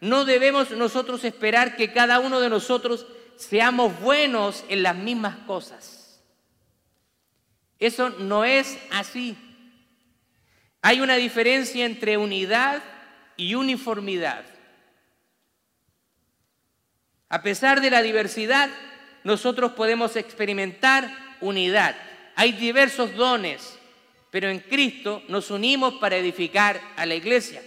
No 0.00 0.24
debemos 0.24 0.70
nosotros 0.70 1.24
esperar 1.24 1.76
que 1.76 1.92
cada 1.92 2.20
uno 2.20 2.40
de 2.40 2.48
nosotros 2.48 3.06
seamos 3.36 3.98
buenos 4.00 4.64
en 4.68 4.82
las 4.82 4.96
mismas 4.96 5.36
cosas. 5.46 6.22
Eso 7.78 8.10
no 8.10 8.44
es 8.44 8.78
así. 8.90 9.36
Hay 10.86 11.00
una 11.00 11.16
diferencia 11.16 11.84
entre 11.84 12.16
unidad 12.16 12.80
y 13.36 13.56
uniformidad. 13.56 14.44
A 17.28 17.42
pesar 17.42 17.80
de 17.80 17.90
la 17.90 18.02
diversidad, 18.02 18.70
nosotros 19.24 19.72
podemos 19.72 20.14
experimentar 20.14 21.10
unidad. 21.40 21.96
Hay 22.36 22.52
diversos 22.52 23.16
dones, 23.16 23.76
pero 24.30 24.48
en 24.48 24.60
Cristo 24.60 25.24
nos 25.26 25.50
unimos 25.50 25.94
para 25.94 26.18
edificar 26.18 26.80
a 26.94 27.04
la 27.04 27.16
iglesia. 27.16 27.60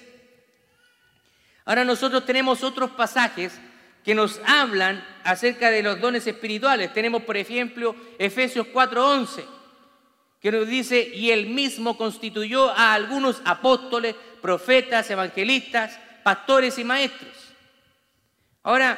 Ahora 1.66 1.84
nosotros 1.84 2.26
tenemos 2.26 2.64
otros 2.64 2.92
pasajes 2.92 3.52
que 4.06 4.16
nos 4.16 4.40
hablan 4.46 5.06
acerca 5.26 5.72
de 5.72 5.84
los 5.84 6.00
dones 6.00 6.26
espirituales. 6.26 6.94
Tenemos, 6.94 7.24
por 7.24 7.36
ejemplo, 7.36 7.98
Efesios 8.18 8.68
4:11, 8.68 9.59
que 10.40 10.52
nos 10.52 10.68
dice, 10.68 11.12
y 11.14 11.32
él 11.32 11.48
mismo 11.48 11.98
constituyó 11.98 12.70
a 12.70 12.94
algunos 12.94 13.42
apóstoles, 13.44 14.16
profetas, 14.42 15.10
evangelistas, 15.10 16.00
pastores 16.24 16.78
y 16.78 16.84
maestros. 16.84 17.34
Ahora, 18.64 18.98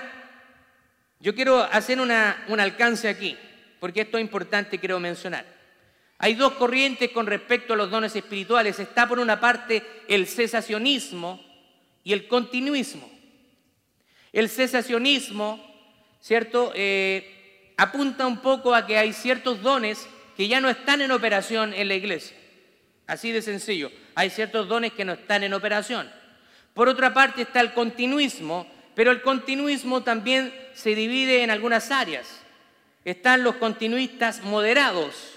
yo 1.19 1.33
quiero 1.33 1.62
hacer 1.63 2.00
un 2.00 2.12
alcance 2.60 3.07
aquí, 3.10 3.38
porque 3.79 4.01
esto 4.01 4.17
es 4.17 4.21
importante 4.21 4.79
quiero 4.79 5.00
mencionar. 5.00 5.45
Hay 6.24 6.36
dos 6.36 6.53
corrientes 6.53 7.10
con 7.10 7.25
respecto 7.25 7.74
a 7.74 7.75
los 7.75 7.89
dones 7.89 8.15
espirituales. 8.15 8.79
Está 8.79 9.07
por 9.07 9.17
una 9.17 9.39
parte 9.39 9.83
el 10.07 10.27
cesacionismo 10.27 11.43
y 12.03 12.13
el 12.13 12.27
continuismo. 12.27 13.10
El 14.31 14.48
cesacionismo, 14.48 15.60
¿cierto? 16.21 16.74
Eh, 16.75 17.74
apunta 17.75 18.27
un 18.27 18.38
poco 18.38 18.75
a 18.75 18.86
que 18.86 19.00
hay 19.00 19.13
ciertos 19.13 19.63
dones 19.63 20.07
que 20.41 20.48
ya 20.48 20.60
no 20.60 20.71
están 20.71 21.03
en 21.03 21.12
operación 21.12 21.71
en 21.71 21.88
la 21.88 21.93
iglesia. 21.93 22.36
Así 23.05 23.31
de 23.31 23.43
sencillo. 23.43 23.91
Hay 24.15 24.31
ciertos 24.31 24.67
dones 24.67 24.91
que 24.91 25.05
no 25.05 25.13
están 25.13 25.43
en 25.43 25.53
operación. 25.53 26.12
Por 26.74 26.89
otra 26.89 27.13
parte 27.13 27.43
está 27.43 27.62
el 27.62 27.74
continuismo, 27.74 28.65
pero 28.95 29.12
el 29.12 29.21
continuismo 29.21 30.01
también 30.01 30.51
se 30.74 30.95
divide 30.95 31.43
en 31.43 31.51
algunas 31.51 31.91
áreas. 31.91 32.41
Están 33.05 33.43
los 33.43 33.57
continuistas 33.57 34.41
moderados. 34.41 35.33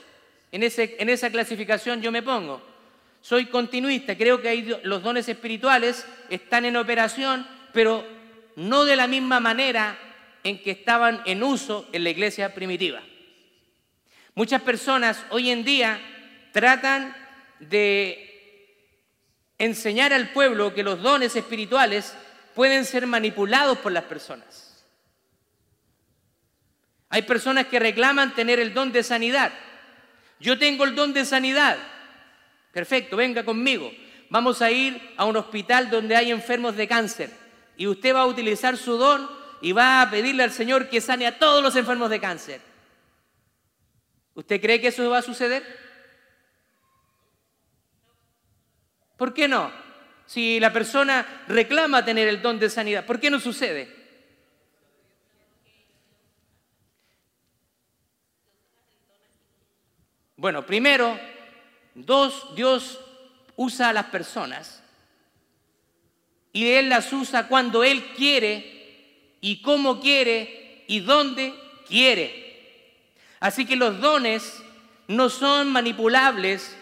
En, 0.51 0.63
ese, 0.63 0.97
en 0.99 1.11
esa 1.11 1.29
clasificación 1.29 2.01
yo 2.01 2.11
me 2.11 2.23
pongo. 2.23 2.67
Soy 3.21 3.45
continuista, 3.45 4.17
creo 4.17 4.41
que 4.41 4.81
los 4.85 5.03
dones 5.03 5.29
espirituales 5.29 6.07
están 6.31 6.65
en 6.65 6.79
operación, 6.79 7.47
pero 7.75 8.07
no 8.57 8.87
de 8.87 8.97
la 8.97 9.07
misma 9.07 9.39
manera 9.39 9.99
en 10.43 10.63
que 10.63 10.71
estaban 10.71 11.21
en 11.27 11.43
uso 11.43 11.91
en 11.93 12.05
la 12.05 12.09
iglesia 12.09 12.55
primitiva. 12.55 13.03
Muchas 14.35 14.63
personas 14.63 15.25
hoy 15.31 15.51
en 15.51 15.65
día 15.65 16.01
tratan 16.53 17.15
de 17.61 18.25
enseñar 19.59 20.13
al 20.13 20.31
pueblo 20.31 20.75
que 20.75 20.83
los 20.83 21.01
dones 21.01 21.37
espirituales 21.37 22.15
pueden 22.55 22.85
ser 22.85 23.07
manipulados 23.07 23.79
por 23.79 23.93
las 23.93 24.05
personas. 24.05 24.85
Hay 27.11 27.23
personas 27.23 27.67
que 27.67 27.79
reclaman 27.79 28.35
tener 28.35 28.59
el 28.59 28.75
don 28.75 28.91
de 28.91 29.05
sanidad. 29.05 29.53
Yo 30.41 30.59
tengo 30.59 30.85
el 30.85 30.97
don 30.97 31.13
de 31.13 31.25
sanidad. 31.25 31.79
Perfecto, 32.73 33.17
venga 33.17 33.45
conmigo. 33.45 33.93
Vamos 34.31 34.63
a 34.63 34.71
ir 34.73 35.01
a 35.17 35.25
un 35.27 35.37
hospital 35.37 35.91
donde 35.91 36.17
hay 36.17 36.33
enfermos 36.33 36.75
de 36.77 36.89
cáncer. 36.89 37.31
Y 37.77 37.87
usted 37.87 38.13
va 38.13 38.23
a 38.23 38.27
utilizar 38.27 38.77
su 38.77 38.97
don 38.97 39.31
y 39.61 39.71
va 39.71 40.03
a 40.03 40.11
pedirle 40.11 40.43
al 40.43 40.51
Señor 40.51 40.89
que 40.89 41.01
sane 41.01 41.25
a 41.25 41.39
todos 41.39 41.63
los 41.63 41.77
enfermos 41.77 42.11
de 42.11 42.19
cáncer. 42.19 42.74
¿Usted 44.35 44.61
cree 44.61 44.81
que 44.81 44.89
eso 44.89 45.09
va 45.09 45.19
a 45.19 45.23
suceder? 45.23 45.63
¿Por 49.17 49.33
qué 49.33 49.47
no? 49.49 49.71
Si 50.27 50.59
la 50.59 50.73
persona 50.73 51.45
reclama 51.47 52.05
tener 52.05 52.29
el 52.29 52.43
don 52.43 52.59
de 52.59 52.71
sanidad, 52.71 53.07
¿por 53.07 53.21
qué 53.21 53.31
no 53.31 53.39
sucede? 53.39 54.05
Bueno, 60.37 60.67
primero, 60.67 61.19
dos, 61.95 62.55
Dios 62.55 63.01
usa 63.57 63.91
a 63.91 63.93
las 63.93 64.07
personas 64.07 64.83
y 66.53 66.71
Él 66.73 66.89
las 66.89 67.13
usa 67.13 67.49
cuando 67.49 67.85
Él 67.85 68.13
quiere 68.15 69.37
y 69.41 69.63
cómo 69.63 70.01
quiere 70.01 70.85
y 70.87 71.01
dónde 71.01 71.55
quiere. 71.87 72.44
Así 73.41 73.67
que 73.67 73.77
los 73.77 74.01
dones 74.01 74.63
no 75.09 75.29
son 75.29 75.71
manipulables 75.71 76.77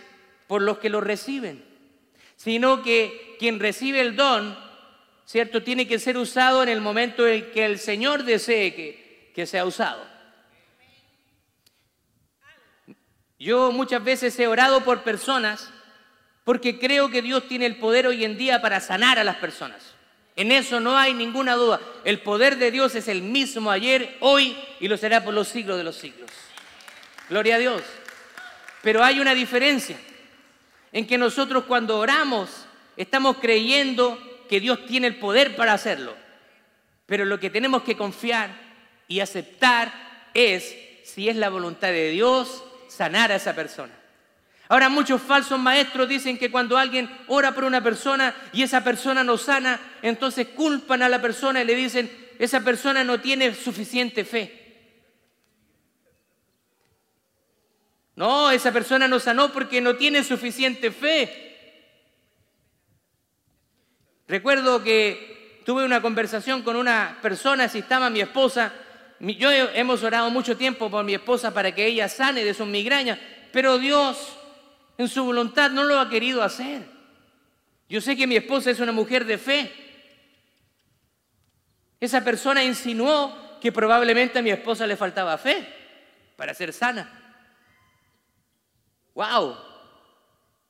por 0.47 0.63
los 0.63 0.79
que 0.79 0.91
los 0.91 1.03
reciben, 1.03 1.65
sino 2.37 2.83
que 2.83 3.37
quien 3.39 3.59
recibe 3.59 4.01
el 4.01 4.17
don, 4.17 4.57
¿cierto? 5.25 5.63
Tiene 5.63 5.89
que 5.89 5.99
ser 5.99 6.17
usado 6.17 6.63
en 6.63 6.69
el 6.69 6.81
momento 6.81 7.27
en 7.27 7.51
que 7.53 7.65
el 7.65 7.79
Señor 7.79 8.25
desee 8.25 8.75
que, 8.75 9.33
que 9.35 9.47
sea 9.47 9.65
usado. 9.65 10.07
Yo 13.39 13.73
muchas 13.73 14.05
veces 14.05 14.39
he 14.39 14.47
orado 14.47 14.85
por 14.85 15.03
personas 15.03 15.73
porque 16.45 16.79
creo 16.79 17.11
que 17.11 17.23
Dios 17.23 17.49
tiene 17.49 17.67
el 17.67 17.77
poder 17.77 18.07
hoy 18.07 18.25
en 18.25 18.37
día 18.37 18.63
para 18.63 18.81
sanar 18.81 19.19
a 19.19 19.25
las 19.25 19.37
personas. 19.37 19.92
En 20.37 20.51
eso 20.51 20.81
no 20.81 20.97
hay 20.97 21.15
ninguna 21.15 21.55
duda. 21.55 21.81
El 22.05 22.21
poder 22.21 22.57
de 22.57 22.71
Dios 22.71 22.95
es 22.95 23.09
el 23.09 23.23
mismo 23.23 23.71
ayer, 23.71 24.17
hoy 24.21 24.57
y 24.81 24.89
lo 24.89 24.97
será 24.97 25.23
por 25.23 25.35
los 25.35 25.49
siglos 25.49 25.77
de 25.77 25.85
los 25.85 25.97
siglos. 25.97 26.31
Gloria 27.29 27.57
a 27.57 27.59
Dios. 27.59 27.83
Pero 28.83 29.05
hay 29.05 29.21
una 29.21 29.35
diferencia 29.35 29.97
en 30.91 31.07
que 31.07 31.19
nosotros 31.19 31.65
cuando 31.65 31.99
oramos 31.99 32.67
estamos 32.97 33.39
creyendo 33.39 34.19
que 34.49 34.61
Dios 34.61 34.85
tiene 34.87 35.07
el 35.07 35.17
poder 35.17 35.57
para 35.57 35.73
hacerlo. 35.73 36.15
Pero 37.07 37.25
lo 37.25 37.39
que 37.39 37.51
tenemos 37.51 37.83
que 37.83 37.97
confiar 37.97 38.51
y 39.09 39.21
aceptar 39.21 40.31
es 40.35 40.75
si 41.05 41.29
es 41.29 41.37
la 41.37 41.51
voluntad 41.51 41.89
de 41.89 42.11
Dios 42.11 42.65
sanar 42.89 43.33
a 43.33 43.37
esa 43.37 43.55
persona. 43.55 43.93
Ahora 44.73 44.89
muchos 44.89 45.21
falsos 45.21 45.59
maestros 45.59 46.09
dicen 46.09 46.39
que 46.39 46.51
cuando 46.51 46.79
alguien 46.79 47.11
ora 47.27 47.53
por 47.53 47.65
una 47.65 47.83
persona 47.83 48.35
y 48.55 48.63
esa 48.63 48.83
persona 48.83 49.23
no 49.23 49.37
sana, 49.37 49.79
entonces 50.01 50.49
culpan 50.49 51.03
a 51.03 51.11
la 51.11 51.21
persona 51.21 51.61
y 51.61 51.67
le 51.67 51.75
dicen, 51.75 52.11
esa 52.39 52.61
persona 52.61 53.05
no 53.05 53.21
tiene 53.21 53.55
suficiente 53.55 54.25
fe. 54.25 55.21
No, 58.17 58.51
esa 58.51 58.73
persona 58.73 59.07
no 59.07 59.21
sanó 59.21 59.53
porque 59.53 59.83
no 59.83 59.97
tiene 59.97 60.25
suficiente 60.25 60.91
fe. 60.91 62.01
Recuerdo 64.27 64.83
que 64.83 65.61
tuve 65.67 65.85
una 65.85 66.01
conversación 66.01 66.63
con 66.63 66.77
una 66.77 67.19
persona, 67.21 67.69
si 67.69 67.81
estaba 67.81 68.09
mi 68.09 68.23
esposa, 68.23 68.73
yo 69.21 69.51
hemos 69.51 70.03
orado 70.03 70.31
mucho 70.31 70.57
tiempo 70.57 70.91
por 70.91 71.05
mi 71.05 71.13
esposa 71.13 71.53
para 71.53 71.75
que 71.75 71.85
ella 71.85 72.09
sane 72.09 72.43
de 72.43 72.55
sus 72.55 72.67
migrañas, 72.67 73.19
pero 73.53 73.77
Dios 73.77 74.39
en 74.99 75.09
su 75.09 75.25
voluntad 75.25 75.71
no 75.71 75.85
lo 75.85 75.99
ha 75.99 76.09
querido 76.09 76.43
hacer. 76.43 76.87
Yo 77.89 78.01
sé 78.01 78.17
que 78.17 78.27
mi 78.27 78.37
esposa 78.37 78.71
es 78.71 78.81
una 78.81 78.93
mujer 78.93 79.25
de 79.25 79.39
fe. 79.39 79.73
Esa 82.01 82.25
persona 82.25 82.65
insinuó 82.65 83.61
que 83.61 83.71
probablemente 83.71 84.39
a 84.39 84.43
mi 84.43 84.51
esposa 84.51 84.87
le 84.87 84.97
faltaba 84.97 85.39
fe 85.39 85.67
para 86.37 86.55
ser 86.55 86.73
sana. 86.73 87.11
¡Wow! 89.15 89.57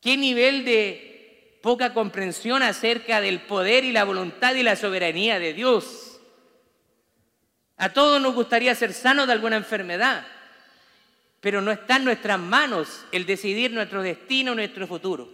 ¿Qué 0.00 0.16
nivel 0.16 0.64
de 0.64 1.58
poca 1.62 1.94
comprensión 1.94 2.62
acerca 2.62 3.20
del 3.20 3.40
poder 3.42 3.84
y 3.84 3.92
la 3.92 4.04
voluntad 4.04 4.54
y 4.54 4.62
la 4.62 4.76
soberanía 4.76 5.38
de 5.38 5.54
Dios? 5.54 6.20
A 7.76 7.92
todos 7.92 8.20
nos 8.20 8.34
gustaría 8.34 8.74
ser 8.74 8.92
sanos 8.92 9.26
de 9.26 9.32
alguna 9.32 9.56
enfermedad, 9.56 10.26
pero 11.42 11.60
no 11.60 11.72
está 11.72 11.96
en 11.96 12.04
nuestras 12.04 12.38
manos 12.38 13.04
el 13.10 13.26
decidir 13.26 13.72
nuestro 13.72 14.00
destino, 14.00 14.54
nuestro 14.54 14.86
futuro. 14.86 15.28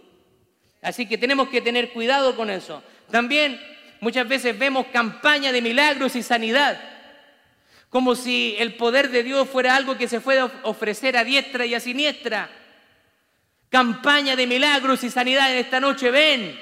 Así 0.81 1.05
que 1.05 1.19
tenemos 1.19 1.49
que 1.49 1.61
tener 1.61 1.91
cuidado 1.91 2.35
con 2.35 2.49
eso. 2.49 2.81
También 3.11 3.61
muchas 4.01 4.27
veces 4.27 4.57
vemos 4.57 4.87
campaña 4.87 5.51
de 5.51 5.61
milagros 5.61 6.15
y 6.15 6.23
sanidad, 6.23 6.81
como 7.89 8.15
si 8.15 8.55
el 8.57 8.73
poder 8.73 9.11
de 9.11 9.21
Dios 9.21 9.47
fuera 9.47 9.75
algo 9.75 9.99
que 9.99 10.07
se 10.07 10.19
puede 10.19 10.41
ofrecer 10.63 11.15
a 11.15 11.23
diestra 11.23 11.67
y 11.67 11.75
a 11.75 11.79
siniestra. 11.79 12.49
Campaña 13.69 14.35
de 14.35 14.47
milagros 14.47 15.03
y 15.03 15.11
sanidad 15.11 15.51
en 15.51 15.59
esta 15.59 15.79
noche, 15.79 16.09
ven. 16.09 16.59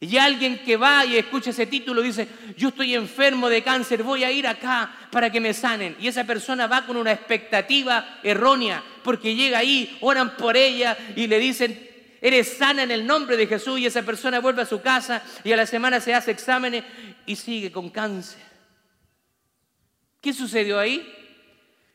Y 0.00 0.16
alguien 0.16 0.58
que 0.60 0.76
va 0.76 1.04
y 1.04 1.16
escucha 1.16 1.50
ese 1.50 1.66
título 1.66 2.02
dice, 2.02 2.28
yo 2.56 2.68
estoy 2.68 2.94
enfermo 2.94 3.48
de 3.48 3.62
cáncer, 3.62 4.04
voy 4.04 4.22
a 4.22 4.30
ir 4.30 4.46
acá 4.46 4.94
para 5.10 5.30
que 5.30 5.40
me 5.40 5.52
sanen. 5.52 5.96
Y 5.98 6.06
esa 6.06 6.22
persona 6.22 6.68
va 6.68 6.86
con 6.86 6.96
una 6.96 7.10
expectativa 7.10 8.20
errónea, 8.22 8.82
porque 9.02 9.34
llega 9.34 9.58
ahí, 9.58 9.98
oran 10.00 10.36
por 10.36 10.56
ella 10.56 10.96
y 11.16 11.26
le 11.26 11.40
dicen, 11.40 11.88
eres 12.20 12.56
sana 12.56 12.84
en 12.84 12.92
el 12.92 13.06
nombre 13.06 13.36
de 13.36 13.48
Jesús. 13.48 13.80
Y 13.80 13.86
esa 13.86 14.02
persona 14.02 14.38
vuelve 14.38 14.62
a 14.62 14.66
su 14.66 14.80
casa 14.80 15.20
y 15.42 15.50
a 15.50 15.56
la 15.56 15.66
semana 15.66 16.00
se 16.00 16.14
hace 16.14 16.30
exámenes 16.30 16.84
y 17.26 17.34
sigue 17.34 17.72
con 17.72 17.90
cáncer. 17.90 18.42
¿Qué 20.20 20.32
sucedió 20.32 20.78
ahí? 20.78 21.12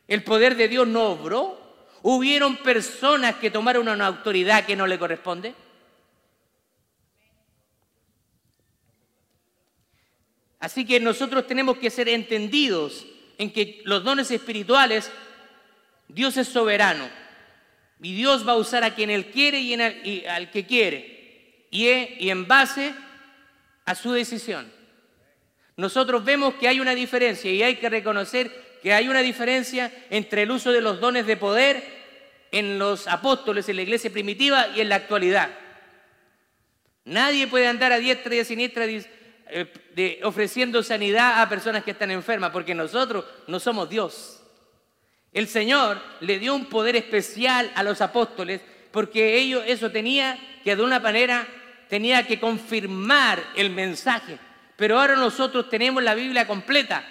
¿El 0.08 0.22
poder 0.24 0.56
de 0.56 0.68
Dios 0.68 0.86
no 0.86 1.04
obró? 1.04 1.58
¿Hubieron 2.02 2.58
personas 2.58 3.36
que 3.36 3.50
tomaron 3.50 3.88
una 3.88 4.06
autoridad 4.06 4.66
que 4.66 4.76
no 4.76 4.86
le 4.86 4.98
corresponde? 4.98 5.54
Así 10.64 10.86
que 10.86 10.98
nosotros 10.98 11.46
tenemos 11.46 11.76
que 11.76 11.90
ser 11.90 12.08
entendidos 12.08 13.04
en 13.36 13.52
que 13.52 13.82
los 13.84 14.02
dones 14.02 14.30
espirituales, 14.30 15.10
Dios 16.08 16.38
es 16.38 16.48
soberano. 16.48 17.06
Y 18.00 18.14
Dios 18.14 18.48
va 18.48 18.52
a 18.52 18.56
usar 18.56 18.82
a 18.82 18.94
quien 18.94 19.10
Él 19.10 19.26
quiere 19.26 19.60
y, 19.60 20.24
al 20.24 20.50
que 20.50 20.64
quiere. 20.64 21.66
Y, 21.70 21.86
y 22.18 22.30
en 22.30 22.48
base 22.48 22.94
a 23.84 23.94
su 23.94 24.12
decisión. 24.12 24.72
Nosotros 25.76 26.24
vemos 26.24 26.54
que 26.54 26.66
hay 26.66 26.80
una 26.80 26.94
diferencia 26.94 27.50
y 27.50 27.62
hay 27.62 27.76
que 27.76 27.90
reconocer 27.90 28.78
que 28.82 28.94
hay 28.94 29.06
una 29.06 29.20
diferencia 29.20 29.92
entre 30.08 30.44
el 30.44 30.50
uso 30.50 30.72
de 30.72 30.80
los 30.80 30.98
dones 30.98 31.26
de 31.26 31.36
poder 31.36 31.84
en 32.52 32.78
los 32.78 33.06
apóstoles, 33.06 33.68
en 33.68 33.76
la 33.76 33.82
iglesia 33.82 34.10
primitiva 34.10 34.68
y 34.74 34.80
en 34.80 34.88
la 34.88 34.96
actualidad. 34.96 35.50
Nadie 37.04 37.48
puede 37.48 37.66
andar 37.66 37.92
a 37.92 37.98
diestra 37.98 38.34
y 38.34 38.38
a 38.38 38.46
siniestra 38.46 38.86
eh, 39.48 39.72
de, 39.94 40.20
ofreciendo 40.24 40.82
sanidad 40.82 41.42
a 41.42 41.48
personas 41.48 41.84
que 41.84 41.90
están 41.90 42.10
enfermas, 42.10 42.50
porque 42.50 42.74
nosotros 42.74 43.24
no 43.46 43.60
somos 43.60 43.88
Dios. 43.88 44.42
El 45.32 45.48
Señor 45.48 46.00
le 46.20 46.38
dio 46.38 46.54
un 46.54 46.66
poder 46.66 46.96
especial 46.96 47.70
a 47.74 47.82
los 47.82 48.00
apóstoles 48.00 48.60
porque 48.90 49.36
ellos 49.36 49.64
eso 49.66 49.90
tenía 49.90 50.38
que 50.62 50.76
de 50.76 50.82
una 50.82 51.00
manera 51.00 51.48
tenía 51.88 52.24
que 52.26 52.38
confirmar 52.38 53.42
el 53.56 53.70
mensaje. 53.70 54.38
Pero 54.76 54.98
ahora 54.98 55.16
nosotros 55.16 55.68
tenemos 55.68 56.02
la 56.02 56.14
Biblia 56.14 56.46
completa. 56.46 57.04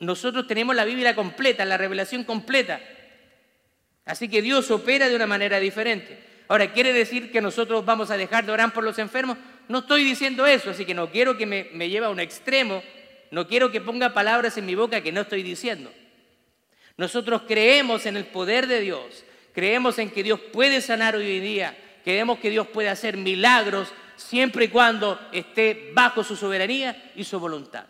Nosotros 0.00 0.46
tenemos 0.46 0.74
la 0.74 0.84
Biblia 0.84 1.14
completa, 1.14 1.64
la 1.64 1.76
revelación 1.76 2.24
completa. 2.24 2.80
Así 4.06 4.28
que 4.28 4.42
Dios 4.42 4.70
opera 4.70 5.08
de 5.08 5.16
una 5.16 5.26
manera 5.26 5.60
diferente. 5.60 6.31
Ahora, 6.48 6.72
¿quiere 6.72 6.92
decir 6.92 7.30
que 7.30 7.40
nosotros 7.40 7.84
vamos 7.84 8.10
a 8.10 8.16
dejar 8.16 8.44
de 8.44 8.52
orar 8.52 8.72
por 8.72 8.84
los 8.84 8.98
enfermos? 8.98 9.38
No 9.68 9.78
estoy 9.78 10.04
diciendo 10.04 10.46
eso, 10.46 10.70
así 10.70 10.84
que 10.84 10.94
no 10.94 11.10
quiero 11.10 11.36
que 11.36 11.46
me, 11.46 11.88
lleve 11.88 12.06
a 12.06 12.10
un 12.10 12.20
extremo, 12.20 12.82
no 13.30 13.46
quiero 13.46 13.70
que 13.70 13.80
ponga 13.80 14.12
palabras 14.12 14.58
en 14.58 14.66
mi 14.66 14.74
boca 14.74 15.00
que 15.00 15.12
no 15.12 15.22
estoy 15.22 15.42
diciendo. 15.42 15.92
Nosotros 16.96 17.42
creemos 17.48 18.04
en 18.06 18.16
el 18.16 18.26
poder 18.26 18.66
de 18.66 18.80
Dios, 18.80 19.24
creemos 19.54 19.98
en 19.98 20.10
que 20.10 20.22
Dios 20.22 20.40
puede 20.52 20.80
sanar 20.80 21.16
hoy 21.16 21.38
en 21.38 21.42
día, 21.42 21.78
creemos 22.04 22.38
que 22.38 22.50
Dios 22.50 22.66
puede 22.66 22.90
hacer 22.90 23.16
milagros 23.16 23.92
siempre 24.16 24.66
y 24.66 24.68
cuando 24.68 25.18
esté 25.32 25.90
bajo 25.94 26.22
su 26.22 26.36
soberanía 26.36 27.12
y 27.16 27.24
su 27.24 27.40
voluntad. 27.40 27.86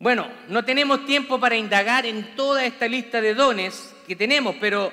Bueno, 0.00 0.28
no 0.48 0.64
tenemos 0.64 1.06
tiempo 1.06 1.40
para 1.40 1.56
indagar 1.56 2.06
en 2.06 2.36
toda 2.36 2.64
esta 2.64 2.86
lista 2.86 3.20
de 3.20 3.34
dones 3.34 3.94
que 4.06 4.14
tenemos, 4.14 4.54
pero 4.60 4.92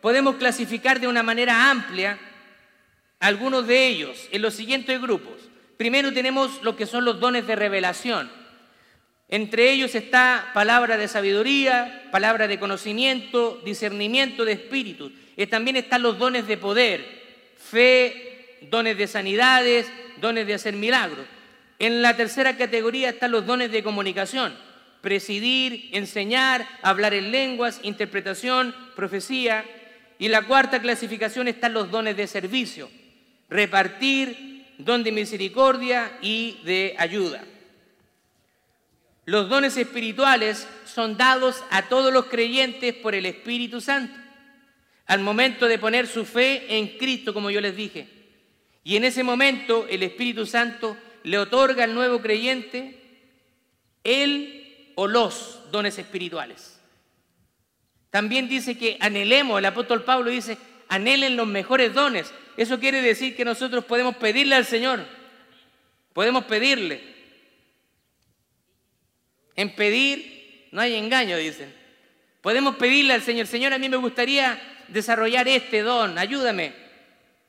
podemos 0.00 0.36
clasificar 0.36 0.98
de 0.98 1.08
una 1.08 1.22
manera 1.22 1.70
amplia 1.70 2.18
algunos 3.20 3.66
de 3.66 3.86
ellos 3.86 4.28
en 4.32 4.40
los 4.40 4.54
siguientes 4.54 5.00
grupos. 5.00 5.34
Primero 5.76 6.12
tenemos 6.12 6.62
lo 6.62 6.74
que 6.74 6.86
son 6.86 7.04
los 7.04 7.20
dones 7.20 7.46
de 7.46 7.54
revelación. 7.54 8.30
Entre 9.28 9.72
ellos 9.72 9.94
está 9.94 10.52
palabra 10.54 10.96
de 10.96 11.08
sabiduría, 11.08 12.08
palabra 12.10 12.48
de 12.48 12.58
conocimiento, 12.58 13.60
discernimiento 13.64 14.46
de 14.46 14.52
espíritus. 14.52 15.12
Y 15.36 15.46
también 15.48 15.76
están 15.76 16.00
los 16.00 16.18
dones 16.18 16.46
de 16.46 16.56
poder, 16.56 17.04
fe, 17.58 18.58
dones 18.70 18.96
de 18.96 19.06
sanidades, 19.06 19.90
dones 20.18 20.46
de 20.46 20.54
hacer 20.54 20.74
milagros. 20.74 21.26
En 21.78 22.02
la 22.02 22.16
tercera 22.16 22.56
categoría 22.56 23.10
están 23.10 23.32
los 23.32 23.46
dones 23.46 23.70
de 23.70 23.82
comunicación. 23.82 24.54
presidir, 25.02 25.90
enseñar, 25.92 26.66
hablar 26.82 27.14
en 27.14 27.30
lenguas, 27.30 27.78
interpretación, 27.84 28.74
profecía. 28.96 29.64
Y 30.18 30.28
la 30.28 30.42
cuarta 30.42 30.82
clasificación 30.82 31.46
están 31.46 31.74
los 31.74 31.92
dones 31.92 32.16
de 32.16 32.26
servicio, 32.26 32.90
repartir, 33.48 34.66
don 34.78 35.04
de 35.04 35.12
misericordia 35.12 36.18
y 36.22 36.58
de 36.64 36.96
ayuda. 36.98 37.44
Los 39.26 39.48
dones 39.48 39.76
espirituales 39.76 40.66
son 40.84 41.16
dados 41.16 41.62
a 41.70 41.82
todos 41.82 42.12
los 42.12 42.26
creyentes 42.26 42.94
por 42.94 43.14
el 43.14 43.26
Espíritu 43.26 43.80
Santo, 43.80 44.18
al 45.06 45.20
momento 45.20 45.68
de 45.68 45.78
poner 45.78 46.08
su 46.08 46.24
fe 46.24 46.78
en 46.78 46.98
Cristo, 46.98 47.32
como 47.32 47.50
yo 47.50 47.60
les 47.60 47.76
dije. 47.76 48.08
Y 48.82 48.96
en 48.96 49.04
ese 49.04 49.22
momento 49.22 49.86
el 49.88 50.02
Espíritu 50.02 50.46
Santo 50.46 50.96
le 51.26 51.38
otorga 51.38 51.82
al 51.82 51.92
nuevo 51.92 52.22
creyente 52.22 52.96
el 54.04 54.92
o 54.94 55.08
los 55.08 55.60
dones 55.72 55.98
espirituales. 55.98 56.78
También 58.10 58.48
dice 58.48 58.78
que 58.78 58.96
anhelemos, 59.00 59.58
el 59.58 59.64
apóstol 59.64 60.04
Pablo 60.04 60.30
dice, 60.30 60.56
anhelen 60.86 61.36
los 61.36 61.48
mejores 61.48 61.92
dones. 61.92 62.32
Eso 62.56 62.78
quiere 62.78 63.02
decir 63.02 63.34
que 63.34 63.44
nosotros 63.44 63.84
podemos 63.84 64.14
pedirle 64.18 64.54
al 64.54 64.66
Señor, 64.66 65.04
podemos 66.12 66.44
pedirle. 66.44 67.02
En 69.56 69.74
pedir 69.74 70.68
no 70.70 70.80
hay 70.80 70.94
engaño, 70.94 71.36
dicen. 71.38 71.74
Podemos 72.40 72.76
pedirle 72.76 73.14
al 73.14 73.22
Señor, 73.22 73.48
Señor, 73.48 73.72
a 73.72 73.78
mí 73.78 73.88
me 73.88 73.96
gustaría 73.96 74.62
desarrollar 74.86 75.48
este 75.48 75.82
don, 75.82 76.18
ayúdame. 76.18 76.72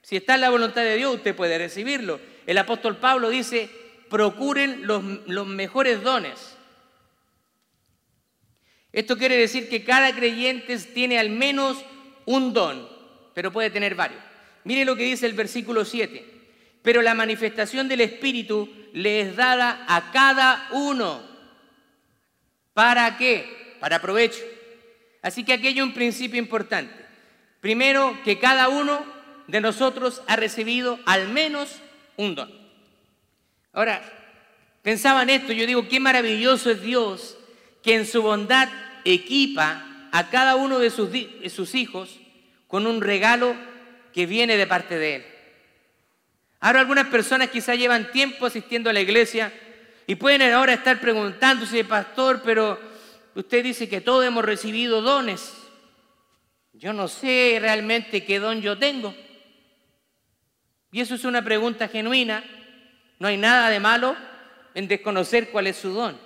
Si 0.01 0.15
está 0.15 0.33
en 0.33 0.41
la 0.41 0.49
voluntad 0.49 0.81
de 0.81 0.95
Dios, 0.95 1.13
usted 1.13 1.35
puede 1.35 1.59
recibirlo. 1.59 2.19
El 2.47 2.57
apóstol 2.57 2.95
Pablo 2.95 3.29
dice, 3.29 3.69
procuren 4.09 4.87
los, 4.87 5.03
mejores 5.45 6.01
dones. 6.01 6.55
Esto 8.93 9.17
quiere 9.17 9.37
decir 9.37 9.67
que 9.67 9.83
cada 9.83 10.15
creyente 10.15 10.77
tiene 10.79 11.19
al 11.19 11.29
menos 11.29 11.77
un 12.25 12.53
don, 12.53 12.87
pero 13.33 13.51
puede 13.51 13.69
tener 13.69 13.95
varios. 13.95 14.21
Mire 14.63 14.85
lo 14.85 14.95
que 14.95 15.03
dice 15.03 15.25
el 15.25 15.33
versículo 15.33 15.83
7. 15.83 16.35
Pero 16.81 17.01
la 17.01 17.13
manifestación 17.13 17.89
del 17.89 17.99
Espíritu 17.99 18.69
le 18.93 19.19
es 19.19 19.35
dada 19.35 19.85
a 19.89 20.11
cada 20.11 20.69
uno. 20.71 21.21
¿Para 22.73 23.17
qué? 23.17 23.75
Para 23.81 24.01
provecho. 24.01 24.43
Así 25.21 25.43
que 25.43 25.51
aquí 25.51 25.67
hay 25.67 25.81
un 25.81 25.93
principio 25.93 26.39
importante. 26.39 26.93
Primero, 27.59 28.17
que 28.23 28.39
cada 28.39 28.69
uno 28.69 29.03
de 29.47 29.59
nosotros 29.59 30.21
ha 30.27 30.37
recibido 30.37 30.97
al 31.05 31.27
menos 31.27 31.81
un 32.17 32.35
don. 32.35 32.51
Ahora, 33.73 34.01
pensaba 34.81 35.23
en 35.23 35.29
esto, 35.29 35.53
yo 35.53 35.65
digo, 35.65 35.87
qué 35.87 35.99
maravilloso 35.99 36.71
es 36.71 36.81
Dios 36.81 37.37
que 37.83 37.95
en 37.95 38.05
su 38.05 38.21
bondad 38.21 38.67
equipa 39.05 40.09
a 40.11 40.29
cada 40.29 40.55
uno 40.55 40.79
de 40.79 40.89
sus, 40.89 41.09
sus 41.53 41.75
hijos 41.75 42.19
con 42.67 42.87
un 42.87 43.01
regalo 43.01 43.55
que 44.13 44.25
viene 44.25 44.57
de 44.57 44.67
parte 44.67 44.97
de 44.97 45.15
Él. 45.15 45.25
Ahora 46.59 46.79
algunas 46.79 47.07
personas 47.07 47.49
quizá 47.49 47.75
llevan 47.75 48.11
tiempo 48.11 48.45
asistiendo 48.45 48.89
a 48.89 48.93
la 48.93 48.99
iglesia 48.99 49.53
y 50.07 50.15
pueden 50.15 50.41
ahora 50.41 50.73
estar 50.73 50.99
preguntándose, 50.99 51.83
pastor, 51.83 52.41
pero 52.43 52.79
usted 53.35 53.63
dice 53.63 53.87
que 53.87 54.01
todos 54.01 54.25
hemos 54.25 54.43
recibido 54.43 55.01
dones. 55.01 55.53
Yo 56.73 56.93
no 56.93 57.07
sé 57.07 57.57
realmente 57.61 58.25
qué 58.25 58.39
don 58.39 58.61
yo 58.61 58.77
tengo. 58.77 59.13
Y 60.91 61.01
eso 61.01 61.15
es 61.15 61.25
una 61.25 61.43
pregunta 61.43 61.87
genuina. 61.87 62.43
No 63.19 63.27
hay 63.27 63.37
nada 63.37 63.69
de 63.69 63.79
malo 63.79 64.15
en 64.73 64.87
desconocer 64.87 65.49
cuál 65.49 65.67
es 65.67 65.77
su 65.77 65.91
don. 65.91 66.17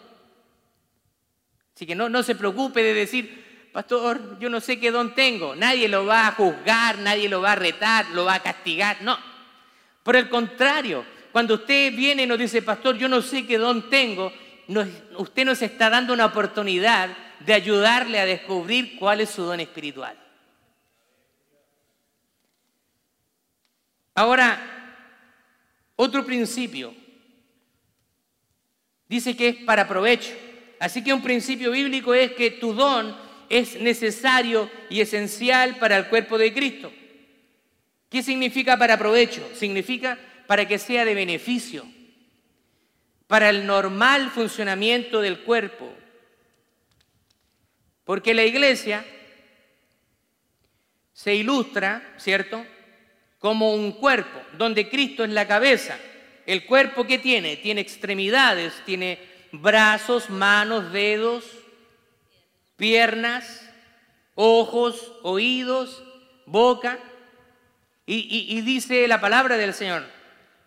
Así 1.76 1.86
que 1.86 1.95
no, 1.95 2.10
no 2.10 2.21
se 2.21 2.36
preocupe 2.36 2.84
de 2.84 2.93
decir, 2.93 3.69
pastor, 3.71 4.38
yo 4.39 4.50
no 4.50 4.60
sé 4.60 4.80
qué 4.80 4.91
don 4.91 5.15
tengo. 5.15 5.56
Nadie 5.56 5.88
lo 5.88 6.06
va 6.06 6.28
a 6.28 6.32
juzgar, 6.34 7.00
nadie 7.00 7.30
lo 7.30 7.41
va 7.41 7.54
a 7.54 7.56
retar, 7.56 8.10
lo 8.12 8.26
va 8.26 8.36
a 8.36 8.43
castigar. 8.43 9.02
No. 9.02 9.17
Por 10.04 10.15
el 10.15 10.30
contrario, 10.30 11.06
cuando 11.32 11.56
usted 11.56 11.95
viene 11.95 12.24
y 12.24 12.28
nos 12.28 12.38
dice, 12.38 12.62
pastor, 12.62 12.97
yo 12.97 13.08
no 13.08 13.21
sé 13.21 13.45
qué 13.45 13.58
don 13.58 13.89
tengo, 13.89 14.32
usted 15.17 15.45
nos 15.45 15.62
está 15.62 15.89
dando 15.89 16.13
una 16.13 16.26
oportunidad 16.26 17.10
de 17.39 17.54
ayudarle 17.54 18.19
a 18.19 18.26
descubrir 18.26 18.97
cuál 18.97 19.21
es 19.21 19.30
su 19.30 19.43
don 19.43 19.60
espiritual. 19.60 20.21
Ahora, 24.22 24.62
otro 25.96 26.24
principio 26.24 26.94
dice 29.08 29.36
que 29.36 29.48
es 29.48 29.56
para 29.56 29.88
provecho. 29.88 30.32
Así 30.80 31.04
que 31.04 31.12
un 31.12 31.24
principio 31.24 31.72
bíblico 31.72 32.14
es 32.14 32.34
que 32.34 32.52
tu 32.52 32.72
don 32.72 33.18
es 33.50 33.82
necesario 33.82 34.70
y 34.92 35.02
esencial 35.02 35.80
para 35.80 35.98
el 35.98 36.06
cuerpo 36.06 36.38
de 36.38 36.54
Cristo. 36.54 36.94
¿Qué 38.12 38.22
significa 38.22 38.78
para 38.78 38.96
provecho? 38.96 39.50
Significa 39.56 40.20
para 40.46 40.68
que 40.68 40.78
sea 40.78 41.04
de 41.04 41.16
beneficio, 41.16 41.84
para 43.26 43.50
el 43.50 43.66
normal 43.66 44.30
funcionamiento 44.30 45.20
del 45.20 45.40
cuerpo. 45.40 45.92
Porque 48.04 48.36
la 48.36 48.44
iglesia 48.44 49.04
se 51.12 51.34
ilustra, 51.34 52.14
¿cierto?, 52.20 52.64
como 53.41 53.73
un 53.73 53.93
cuerpo, 53.93 54.39
donde 54.56 54.88
Cristo 54.88 55.23
es 55.23 55.32
la 55.32 55.47
cabeza. 55.47 55.97
El 56.45 56.65
cuerpo 56.65 57.08
que 57.08 57.17
tiene, 57.17 57.58
tiene 57.58 57.82
extremidades, 57.82 58.71
tiene 58.86 59.17
brazos, 59.51 60.30
manos, 60.30 60.93
dedos, 60.93 61.43
piernas, 62.77 63.67
ojos, 64.36 65.13
oídos, 65.23 66.04
boca. 66.45 66.99
Y, 68.06 68.62
dice 68.62 69.08
la 69.08 69.19
palabra 69.19 69.58
del 69.58 69.73
Señor 69.73 70.04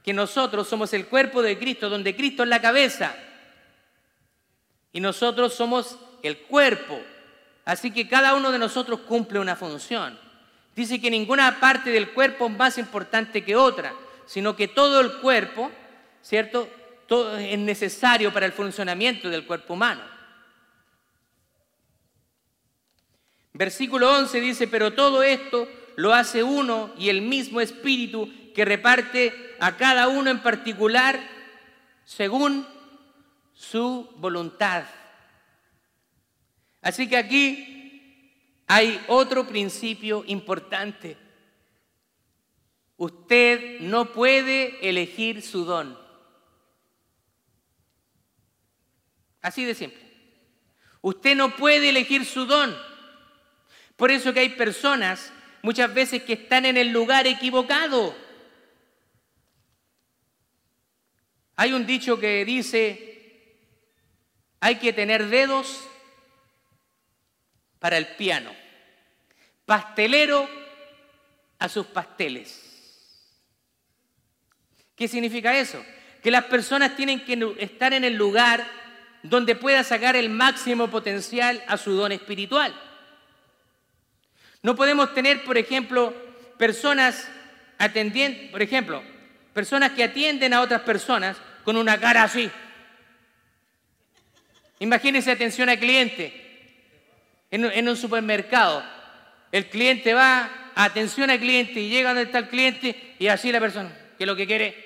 que 0.03 0.13
nosotros 0.13 0.67
somos 0.67 0.93
el 0.95 1.07
cuerpo 1.07 1.43
de 1.43 1.59
Cristo, 1.59 1.89
donde 1.89 2.17
Cristo 2.17 2.43
es 2.43 2.49
la 2.49 2.61
cabeza. 2.61 3.15
Y 4.93 5.01
nosotros 5.01 5.55
somos 5.55 5.97
el 6.25 6.39
cuerpo. 6.39 7.01
Así 7.65 7.93
que 7.93 8.09
cada 8.09 8.35
uno 8.35 8.51
de 8.51 8.59
nosotros 8.59 9.01
cumple 9.01 9.39
una 9.39 9.55
función. 9.55 10.19
Dice 10.75 11.01
que 11.01 11.11
ninguna 11.11 11.61
parte 11.61 11.91
del 11.91 12.11
cuerpo 12.11 12.47
es 12.47 12.57
más 12.57 12.79
importante 12.79 13.45
que 13.45 13.57
otra, 13.57 13.95
sino 14.27 14.57
que 14.57 14.69
todo 14.69 15.01
el 15.01 15.21
cuerpo, 15.21 15.71
¿cierto? 16.23 16.69
todo 17.07 17.37
es 17.37 17.59
necesario 17.59 18.33
para 18.33 18.47
el 18.47 18.53
funcionamiento 18.53 19.29
del 19.29 19.47
cuerpo 19.47 19.75
humano. 19.75 20.03
Versículo 23.53 24.11
11 24.19 24.41
dice, 24.41 24.69
pero 24.69 24.95
todo 24.95 25.23
esto 25.23 25.69
lo 25.97 26.13
hace 26.13 26.43
uno 26.43 26.93
y 26.99 27.09
el 27.09 27.23
mismo 27.23 27.61
espíritu 27.61 28.29
que 28.53 28.65
reparte 28.65 29.55
a 29.61 29.77
cada 29.77 30.09
uno 30.09 30.31
en 30.31 30.43
particular 30.43 31.21
según 32.05 32.67
su 33.53 34.11
voluntad. 34.17 34.85
Así 36.83 37.09
que 37.09 37.17
aquí 37.17 37.74
hay 38.67 39.03
otro 39.09 39.47
principio 39.47 40.25
importante. 40.27 41.17
Usted 42.97 43.81
no 43.81 44.13
puede 44.13 44.89
elegir 44.89 45.43
su 45.43 45.65
don. 45.65 45.99
Así 49.43 49.65
de 49.65 49.75
simple. 49.75 50.01
Usted 51.03 51.37
no 51.37 51.55
puede 51.57 51.91
elegir 51.91 52.25
su 52.25 52.47
don. 52.47 52.75
Por 53.97 54.11
eso 54.11 54.33
que 54.33 54.41
hay 54.41 54.49
personas 54.51 55.33
muchas 55.63 55.93
veces 55.93 56.23
que 56.23 56.33
están 56.33 56.65
en 56.65 56.77
el 56.77 56.89
lugar 56.89 57.27
equivocado. 57.27 58.15
Hay 61.57 61.73
un 61.73 61.87
dicho 61.87 62.19
que 62.19 62.45
dice, 62.45 63.59
hay 64.61 64.77
que 64.77 64.93
tener 64.93 65.27
dedos 65.29 65.87
para 67.85 67.99
el 67.99 68.07
piano, 68.07 68.51
pastelero 69.67 70.49
a 71.59 71.69
sus 71.69 71.85
pasteles. 71.85 73.21
¿Qué 74.97 75.07
significa 75.07 75.55
eso? 75.55 75.85
Que 76.23 76.31
las 76.31 76.45
personas 76.45 76.97
tienen 76.97 77.27
que 77.27 77.57
estar 77.59 77.93
en 77.93 78.05
el 78.05 78.15
lugar 78.15 78.67
donde 79.23 79.55
pueda 79.55 79.85
sacar 79.85 80.17
el 80.17 80.31
máximo 80.31 80.89
potencial 80.89 81.63
a 81.67 81.77
su 81.77 81.93
don 81.93 82.11
espiritual. 82.13 82.75
No 84.63 84.75
podemos 84.75 85.13
tener, 85.13 85.45
por 85.45 85.59
ejemplo, 85.59 86.15
personas 86.57 87.29
atendiendo, 87.77 88.51
por 88.51 88.63
ejemplo, 88.63 89.03
personas 89.53 89.93
que 89.93 90.05
atienden 90.05 90.55
a 90.55 90.63
otras 90.63 90.81
personas 90.81 91.37
con 91.65 91.77
una 91.77 92.01
cara 92.01 92.23
así. 92.23 92.51
Imagínense 94.79 95.31
atención 95.31 95.69
al 95.69 95.79
cliente 95.79 96.44
en, 97.55 97.89
un 97.89 97.97
supermercado. 97.97 98.85
El 99.53 99.69
cliente 99.69 100.13
va, 100.15 100.73
atención 100.75 101.31
al 101.31 101.39
cliente 101.39 101.81
y 101.81 101.89
llega 101.89 102.11
donde 102.11 102.25
está 102.25 102.39
el 102.39 102.49
cliente 102.49 103.15
y 103.19 103.29
así 103.29 103.53
la 103.53 103.61
persona, 103.61 103.97
que 104.19 104.27
lo 104.27 104.35
que 104.35 104.47
quiere 104.47 104.85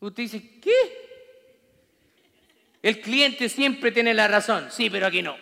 Usted 0.00 0.22
dice, 0.22 0.60
¿qué? 0.60 0.70
El 2.82 3.00
cliente 3.00 3.48
siempre 3.48 3.90
tiene 3.90 4.14
la 4.14 4.28
razón. 4.28 4.68
Sí, 4.70 4.88
pero 4.88 5.08
aquí 5.08 5.22
no. 5.22 5.36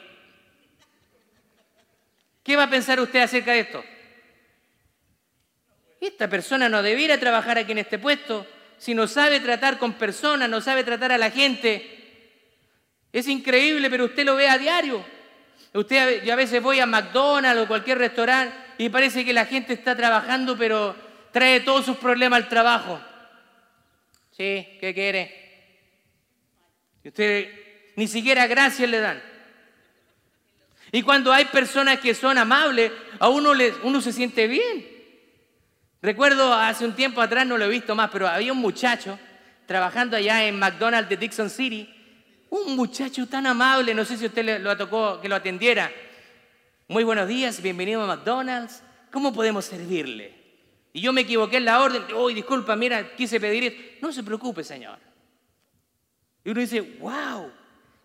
¿Qué 2.42 2.56
va 2.56 2.62
a 2.62 2.70
pensar 2.70 2.98
usted 2.98 3.20
acerca 3.20 3.52
de 3.52 3.60
esto? 3.60 3.84
Esta 6.00 6.26
persona 6.28 6.70
no 6.70 6.82
debiera 6.82 7.20
trabajar 7.20 7.58
aquí 7.58 7.72
en 7.72 7.78
este 7.78 7.98
puesto 7.98 8.46
si 8.78 8.94
no 8.94 9.06
sabe 9.06 9.40
tratar 9.40 9.78
con 9.78 9.94
personas, 9.94 10.48
no 10.48 10.60
sabe 10.60 10.84
tratar 10.84 11.12
a 11.12 11.18
la 11.18 11.30
gente. 11.30 11.95
Es 13.16 13.28
increíble, 13.28 13.88
pero 13.88 14.04
usted 14.04 14.26
lo 14.26 14.36
ve 14.36 14.46
a 14.46 14.58
diario. 14.58 15.02
Usted, 15.72 16.22
yo 16.22 16.34
a 16.34 16.36
veces 16.36 16.62
voy 16.62 16.80
a 16.80 16.84
McDonald's 16.84 17.62
o 17.62 17.66
cualquier 17.66 17.96
restaurante 17.96 18.54
y 18.76 18.90
parece 18.90 19.24
que 19.24 19.32
la 19.32 19.46
gente 19.46 19.72
está 19.72 19.96
trabajando, 19.96 20.54
pero 20.58 20.94
trae 21.32 21.60
todos 21.60 21.86
sus 21.86 21.96
problemas 21.96 22.42
al 22.42 22.48
trabajo. 22.50 23.00
¿Sí? 24.32 24.68
¿Qué 24.78 24.92
quiere? 24.92 25.34
Usted 27.02 27.94
ni 27.96 28.06
siquiera 28.06 28.46
gracias 28.46 28.86
le 28.90 29.00
dan. 29.00 29.22
Y 30.92 31.00
cuando 31.00 31.32
hay 31.32 31.46
personas 31.46 32.00
que 32.00 32.14
son 32.14 32.36
amables, 32.36 32.92
a 33.18 33.30
uno, 33.30 33.52
uno 33.82 34.02
se 34.02 34.12
siente 34.12 34.46
bien. 34.46 34.86
Recuerdo 36.02 36.52
hace 36.52 36.84
un 36.84 36.94
tiempo 36.94 37.22
atrás, 37.22 37.46
no 37.46 37.56
lo 37.56 37.64
he 37.64 37.68
visto 37.68 37.94
más, 37.94 38.10
pero 38.10 38.28
había 38.28 38.52
un 38.52 38.58
muchacho 38.58 39.18
trabajando 39.64 40.18
allá 40.18 40.44
en 40.44 40.58
McDonald's 40.58 41.08
de 41.08 41.16
Dixon 41.16 41.48
City. 41.48 41.95
Un 42.50 42.76
muchacho 42.76 43.26
tan 43.26 43.46
amable, 43.46 43.94
no 43.94 44.04
sé 44.04 44.16
si 44.16 44.26
usted 44.26 44.60
lo 44.60 44.76
tocó 44.76 45.20
que 45.20 45.28
lo 45.28 45.34
atendiera. 45.34 45.90
Muy 46.88 47.02
buenos 47.02 47.26
días, 47.26 47.60
bienvenido 47.60 48.02
a 48.02 48.06
McDonald's. 48.06 48.82
¿Cómo 49.10 49.32
podemos 49.32 49.64
servirle? 49.64 50.32
Y 50.92 51.00
yo 51.00 51.12
me 51.12 51.22
equivoqué 51.22 51.56
en 51.56 51.64
la 51.64 51.82
orden. 51.82 52.04
Uy, 52.14 52.34
disculpa, 52.34 52.76
mira, 52.76 53.16
quise 53.16 53.40
pedir 53.40 53.64
esto. 53.64 53.82
No 54.00 54.12
se 54.12 54.22
preocupe, 54.22 54.62
señor. 54.62 54.98
Y 56.44 56.50
uno 56.50 56.60
dice, 56.60 56.80
wow, 56.80 57.50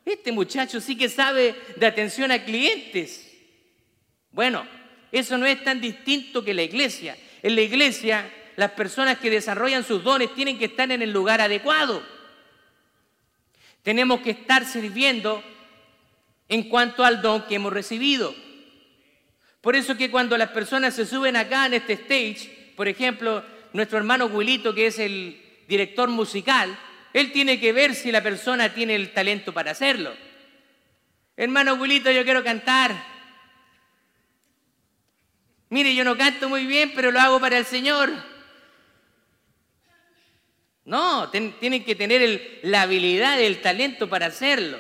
este 0.04 0.32
muchacho 0.32 0.82
sí 0.82 0.98
que 0.98 1.08
sabe 1.08 1.56
de 1.76 1.86
atención 1.86 2.32
a 2.32 2.44
clientes. 2.44 3.32
Bueno, 4.32 4.66
eso 5.12 5.38
no 5.38 5.46
es 5.46 5.64
tan 5.64 5.80
distinto 5.80 6.44
que 6.44 6.54
la 6.54 6.64
iglesia. 6.64 7.16
En 7.44 7.54
la 7.56 7.62
iglesia, 7.62 8.28
las 8.56 8.72
personas 8.72 9.20
que 9.20 9.30
desarrollan 9.30 9.84
sus 9.84 10.04
dones 10.04 10.34
tienen 10.34 10.58
que 10.58 10.66
estar 10.66 10.92
en 10.92 11.04
el 11.04 11.12
lugar 11.12 11.42
adecuado. 11.42 12.02
Tenemos 13.84 14.22
que 14.22 14.32
estar 14.32 14.66
sirviendo 14.66 15.44
en 16.48 16.70
cuanto 16.70 17.04
al 17.04 17.22
don 17.22 17.44
que 17.44 17.56
hemos 17.56 17.74
recibido. 17.74 18.36
Por 19.62 19.76
eso 19.76 19.96
que 19.96 20.12
cuando 20.12 20.38
las 20.38 20.50
personas 20.50 20.96
se 20.96 21.06
suben 21.06 21.36
acá 21.36 21.66
en 21.66 21.76
este 21.76 21.94
stage, 21.94 22.74
por 22.76 22.88
ejemplo, 22.88 23.44
nuestro 23.74 23.98
hermano 23.98 24.26
Wilito, 24.26 24.74
que 24.74 24.88
es 24.88 25.00
el 25.00 25.42
director 25.68 26.10
musical, 26.10 26.78
él 27.14 27.32
tiene 27.32 27.60
que 27.60 27.74
ver 27.74 27.96
si 27.96 28.12
la 28.12 28.24
persona 28.24 28.74
tiene 28.74 28.96
el 28.96 29.14
talento 29.14 29.54
para 29.54 29.72
hacerlo. 29.72 30.14
Hermano 31.38 31.76
Wilito, 31.76 32.12
yo 32.12 32.24
quiero 32.24 32.44
cantar. 32.44 32.92
Mire, 35.70 35.96
yo 35.96 36.04
no 36.04 36.18
canto 36.18 36.50
muy 36.50 36.66
bien, 36.66 36.92
pero 36.94 37.12
lo 37.12 37.20
hago 37.20 37.40
para 37.40 37.58
el 37.58 37.66
Señor. 37.66 38.12
No, 40.86 41.30
tienen 41.30 41.84
que 41.84 41.96
tener 41.96 42.60
la 42.64 42.84
habilidad, 42.84 43.40
el 43.40 43.62
talento 43.62 44.10
para 44.10 44.28
hacerlo. 44.28 44.80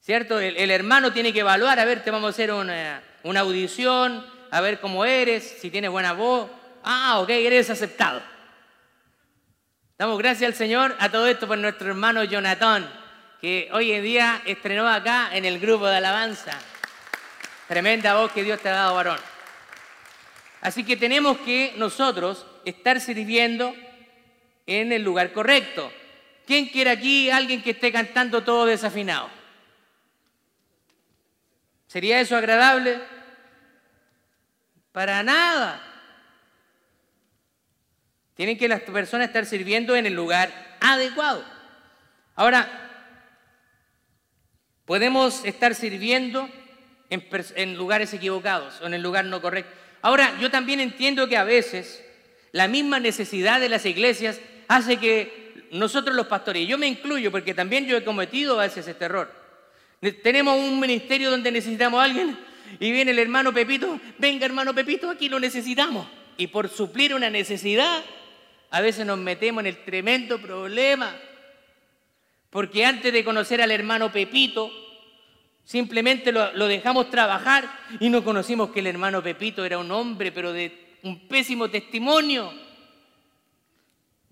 ¿Cierto? 0.00 0.40
El, 0.40 0.70
hermano 0.70 1.12
tiene 1.12 1.32
que 1.32 1.40
evaluar, 1.40 1.78
a 1.78 1.84
ver, 1.84 2.02
te 2.02 2.10
vamos 2.10 2.28
a 2.28 2.30
hacer 2.30 2.52
una, 2.52 3.02
una 3.22 3.40
audición, 3.40 4.26
a 4.50 4.60
ver 4.60 4.80
cómo 4.80 5.04
eres, 5.04 5.58
si 5.60 5.70
tienes 5.70 5.90
buena 5.90 6.12
voz. 6.12 6.50
Ah, 6.82 7.20
ok, 7.20 7.30
eres 7.30 7.70
aceptado. 7.70 8.20
Damos 9.96 10.18
gracias 10.18 10.48
al 10.48 10.54
Señor 10.56 10.96
a 10.98 11.08
todo 11.10 11.28
esto 11.28 11.46
por 11.46 11.56
nuestro 11.56 11.88
hermano 11.88 12.24
Jonathan, 12.24 12.90
que 13.40 13.68
hoy 13.72 13.92
en 13.92 14.02
día 14.02 14.42
estrenó 14.44 14.88
acá 14.88 15.30
en 15.32 15.44
el 15.44 15.60
grupo 15.60 15.86
de 15.86 15.96
alabanza. 15.96 16.58
Tremenda 17.68 18.14
voz 18.14 18.32
que 18.32 18.42
Dios 18.42 18.60
te 18.60 18.68
ha 18.68 18.72
dado, 18.72 18.96
varón. 18.96 19.18
Así 20.60 20.84
que 20.84 20.96
tenemos 20.96 21.38
que 21.38 21.74
nosotros 21.76 22.44
estar 22.64 23.00
sirviendo 23.00 23.74
en 24.66 24.92
el 24.92 25.02
lugar 25.02 25.32
correcto. 25.32 25.92
¿Quién 26.46 26.66
quiere 26.66 26.90
aquí 26.90 27.30
alguien 27.30 27.62
que 27.62 27.70
esté 27.70 27.92
cantando 27.92 28.42
todo 28.42 28.66
desafinado? 28.66 29.30
¿Sería 31.86 32.20
eso 32.20 32.36
agradable? 32.36 33.00
Para 34.92 35.22
nada. 35.22 35.82
Tienen 38.34 38.58
que 38.58 38.68
las 38.68 38.80
personas 38.80 39.28
estar 39.28 39.46
sirviendo 39.46 39.94
en 39.94 40.06
el 40.06 40.14
lugar 40.14 40.50
adecuado. 40.80 41.44
Ahora, 42.34 42.66
podemos 44.84 45.44
estar 45.44 45.74
sirviendo 45.74 46.48
en, 47.10 47.28
en 47.56 47.76
lugares 47.76 48.12
equivocados 48.14 48.80
o 48.80 48.86
en 48.86 48.94
el 48.94 49.02
lugar 49.02 49.26
no 49.26 49.40
correcto. 49.42 49.72
Ahora, 50.00 50.36
yo 50.40 50.50
también 50.50 50.80
entiendo 50.80 51.28
que 51.28 51.36
a 51.36 51.44
veces 51.44 52.02
la 52.52 52.68
misma 52.68 53.00
necesidad 53.00 53.60
de 53.60 53.68
las 53.68 53.86
iglesias 53.86 54.40
hace 54.76 54.96
que 54.96 55.66
nosotros 55.72 56.14
los 56.14 56.26
pastores, 56.26 56.62
y 56.62 56.66
yo 56.66 56.78
me 56.78 56.86
incluyo 56.86 57.30
porque 57.30 57.54
también 57.54 57.86
yo 57.86 57.96
he 57.96 58.04
cometido 58.04 58.58
a 58.58 58.64
veces 58.64 58.86
este 58.86 59.04
error, 59.04 59.32
tenemos 60.22 60.58
un 60.58 60.80
ministerio 60.80 61.30
donde 61.30 61.52
necesitamos 61.52 62.00
a 62.00 62.04
alguien 62.04 62.38
y 62.80 62.90
viene 62.90 63.12
el 63.12 63.18
hermano 63.18 63.52
Pepito, 63.52 64.00
venga 64.18 64.46
hermano 64.46 64.74
Pepito, 64.74 65.10
aquí 65.10 65.28
lo 65.28 65.38
necesitamos. 65.38 66.06
Y 66.36 66.48
por 66.48 66.68
suplir 66.68 67.14
una 67.14 67.30
necesidad, 67.30 68.02
a 68.70 68.80
veces 68.80 69.06
nos 69.06 69.18
metemos 69.18 69.60
en 69.60 69.66
el 69.66 69.84
tremendo 69.84 70.40
problema. 70.40 71.14
Porque 72.50 72.84
antes 72.84 73.12
de 73.12 73.22
conocer 73.22 73.60
al 73.60 73.70
hermano 73.70 74.10
Pepito, 74.10 74.72
Simplemente 75.64 76.32
lo, 76.32 76.66
dejamos 76.66 77.10
trabajar 77.10 77.64
y 78.00 78.08
no 78.08 78.24
conocimos 78.24 78.70
que 78.70 78.80
el 78.80 78.88
hermano 78.88 79.22
Pepito 79.22 79.64
era 79.64 79.78
un 79.78 79.90
hombre, 79.90 80.32
pero 80.32 80.52
de 80.52 80.96
un 81.02 81.28
pésimo 81.28 81.70
testimonio. 81.70 82.52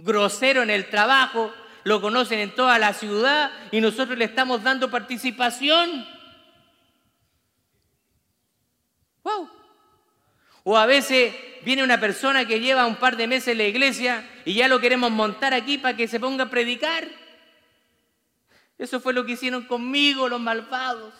Grosero 0.02 0.62
en 0.62 0.70
el 0.70 0.88
trabajo, 0.88 1.52
lo 1.84 2.00
conocen 2.00 2.38
en 2.40 2.54
toda 2.54 2.78
la 2.78 2.92
ciudad 2.92 3.50
y 3.70 3.80
nosotros 3.80 4.18
le 4.18 4.24
estamos 4.24 4.62
dando 4.62 4.90
participación. 4.90 6.06
¡Wow! 9.22 9.50
O 10.64 10.76
a 10.76 10.86
veces 10.86 11.34
viene 11.64 11.82
una 11.82 12.00
persona 12.00 12.46
que 12.46 12.60
lleva 12.60 12.86
un 12.86 12.96
par 12.96 13.16
de 13.16 13.26
meses 13.26 13.48
en 13.48 13.58
la 13.58 13.64
iglesia 13.64 14.28
y 14.44 14.54
ya 14.54 14.68
lo 14.68 14.80
queremos 14.80 15.10
montar 15.10 15.54
aquí 15.54 15.78
para 15.78 15.96
que 15.96 16.08
se 16.08 16.20
ponga 16.20 16.44
a 16.44 16.50
predicar. 16.50 17.08
Eso 18.78 19.00
fue 19.00 19.12
lo 19.12 19.24
que 19.26 19.32
hicieron 19.32 19.64
conmigo 19.64 20.28
los 20.28 20.40
malvados. 20.40 21.12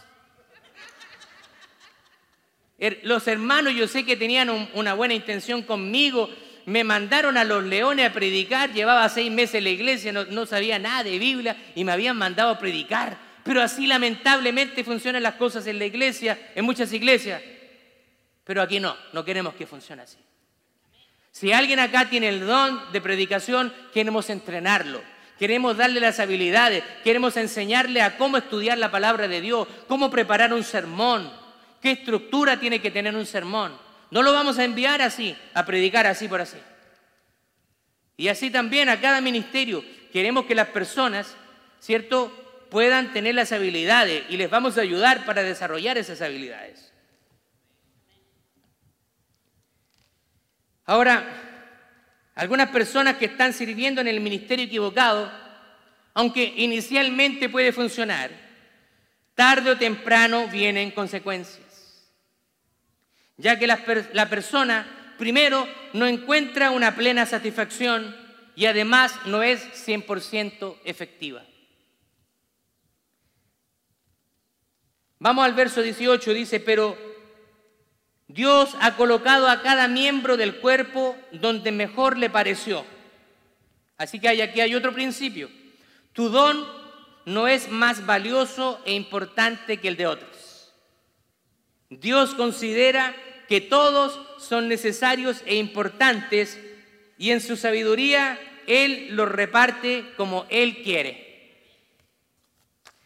Los 3.03 3.29
hermanos 3.29 3.75
yo 3.75 3.87
sé 3.87 4.07
que 4.07 4.17
tenían 4.17 4.49
una 4.73 4.95
buena 4.95 5.13
intención 5.13 5.63
conmigo. 5.63 6.31
Me 6.71 6.85
mandaron 6.85 7.37
a 7.37 7.43
los 7.43 7.65
leones 7.65 8.09
a 8.09 8.13
predicar. 8.13 8.73
Llevaba 8.73 9.09
seis 9.09 9.29
meses 9.29 9.57
en 9.57 9.65
la 9.65 9.71
iglesia, 9.71 10.13
no, 10.13 10.47
sabía 10.47 10.79
nada 10.79 11.03
de 11.03 11.19
Biblia 11.19 11.57
y 11.75 11.83
me 11.83 11.91
habían 11.91 12.17
mandado 12.17 12.51
a 12.51 12.59
predicar. 12.61 13.19
Pero 13.43 13.61
así 13.61 13.89
lamentablemente 13.89 14.85
funcionan 14.85 15.25
las 15.25 15.35
cosas 15.35 15.67
en 15.67 15.81
la 15.81 15.87
iglesia, 15.87 16.53
en 16.55 16.65
muchas 16.65 16.93
iglesias. 16.93 17.43
Pero 18.45 18.63
aquí 18.63 18.79
no, 18.79 18.97
no 19.13 19.25
queremos 19.25 19.55
que 19.55 19.67
funcione 19.67 20.03
así. 20.03 20.19
Si 21.33 21.53
alguien 21.53 21.81
acá 21.81 22.09
tiene 22.09 22.29
el 22.29 22.47
don 22.47 22.93
de 22.93 23.01
predicación, 23.01 23.73
queremos 23.93 24.31
entrenarlo. 24.31 25.03
Queremos 25.41 25.77
darle 25.77 25.99
las 25.99 26.21
habilidades, 26.21 26.85
queremos 27.03 27.37
enseñarle 27.37 28.01
a 28.01 28.17
cómo 28.17 28.37
estudiar 28.37 28.79
la 28.79 28.93
palabra 28.93 29.27
de 29.27 29.41
Dios, 29.41 29.67
cómo 29.89 30.09
preparar 30.09 30.53
un 30.53 30.63
sermón, 30.63 31.33
qué 31.83 31.93
estructura 31.93 32.61
tiene 32.61 32.81
que 32.81 32.93
tener 32.93 33.17
un 33.17 33.27
sermón. 33.27 33.90
No 34.11 34.23
lo 34.23 34.33
vamos 34.33 34.59
a 34.59 34.65
enviar 34.65 35.03
así, 35.03 35.37
a 35.55 35.65
predicar 35.65 36.07
así 36.07 36.29
por 36.29 36.41
así. 36.41 36.59
Y 38.17 38.29
así 38.29 38.51
también 38.51 38.89
a 38.89 39.01
cada 39.01 39.21
ministerio 39.21 39.85
queremos 40.13 40.45
que 40.47 40.55
las 40.55 40.69
personas, 40.69 41.37
¿cierto?, 41.79 42.37
puedan 42.71 43.13
tener 43.13 43.35
las 43.35 43.51
habilidades 43.53 44.25
y 44.29 44.37
les 44.37 44.49
vamos 44.49 44.79
a 44.79 44.83
ayudar 44.83 45.25
para 45.25 45.43
desarrollar 45.43 45.99
esas 45.99 46.23
habilidades. 46.23 46.93
Ahora, 50.85 51.25
algunas 52.35 52.71
personas 52.71 53.17
que 53.17 53.27
están 53.27 53.53
sirviendo 53.53 54.01
en 54.01 54.09
el 54.09 54.21
ministerio 54.21 54.65
equivocado, 54.65 55.31
aunque 56.15 56.43
inicialmente 56.57 57.49
puede 57.49 57.73
funcionar, 57.73 58.31
tarde 59.35 59.71
o 59.71 59.79
temprano 59.79 60.49
vienen 60.49 60.91
consecuencias. 60.91 61.70
Ya 63.41 63.59
que 63.59 63.67
la, 63.67 64.29
persona, 64.29 65.15
primero, 65.17 65.67
no 65.95 66.07
encuentra 66.07 66.71
una 66.71 66.95
plena 66.95 67.25
satisfacción 67.25 68.15
y 68.55 68.67
además 68.67 69.15
no 69.25 69.43
es 69.43 69.65
100% 69.87 70.77
efectiva. 70.85 71.43
Vamos 75.19 75.47
al 75.47 75.55
verso 75.55 75.81
18, 75.81 76.35
dice, 76.35 76.61
pero 76.61 76.99
Dios 78.29 78.77
ha 78.79 78.97
colocado 78.97 79.49
a 79.49 79.63
cada 79.63 79.89
miembro 79.89 80.37
del 80.37 80.57
cuerpo 80.57 81.17
donde 81.33 81.73
mejor 81.73 82.19
le 82.19 82.29
pareció. 82.29 82.85
Así 83.97 84.21
que 84.21 84.29
aquí 84.29 84.61
hay 84.61 84.75
otro 84.75 84.93
principio. 84.93 85.49
Tu 86.13 86.29
don 86.29 86.67
no 87.25 87.49
es 87.49 87.71
más 87.71 88.05
valioso 88.05 88.83
e 88.85 88.93
importante 88.93 89.79
que 89.79 89.89
el 89.89 89.97
de 89.97 90.07
otros. 90.07 90.75
Dios 91.89 92.35
considera 92.35 93.17
que 93.51 93.61
todos 93.61 94.21
son 94.39 94.69
necesarios 94.69 95.43
e 95.45 95.57
importantes 95.57 96.57
y 97.19 97.33
en 97.33 97.41
su 97.41 97.57
sabiduría 97.57 98.39
Él 98.69 99.09
los 99.11 99.29
reparte 99.29 100.05
como 100.17 100.47
Él 100.51 100.85
quiere. 100.85 101.59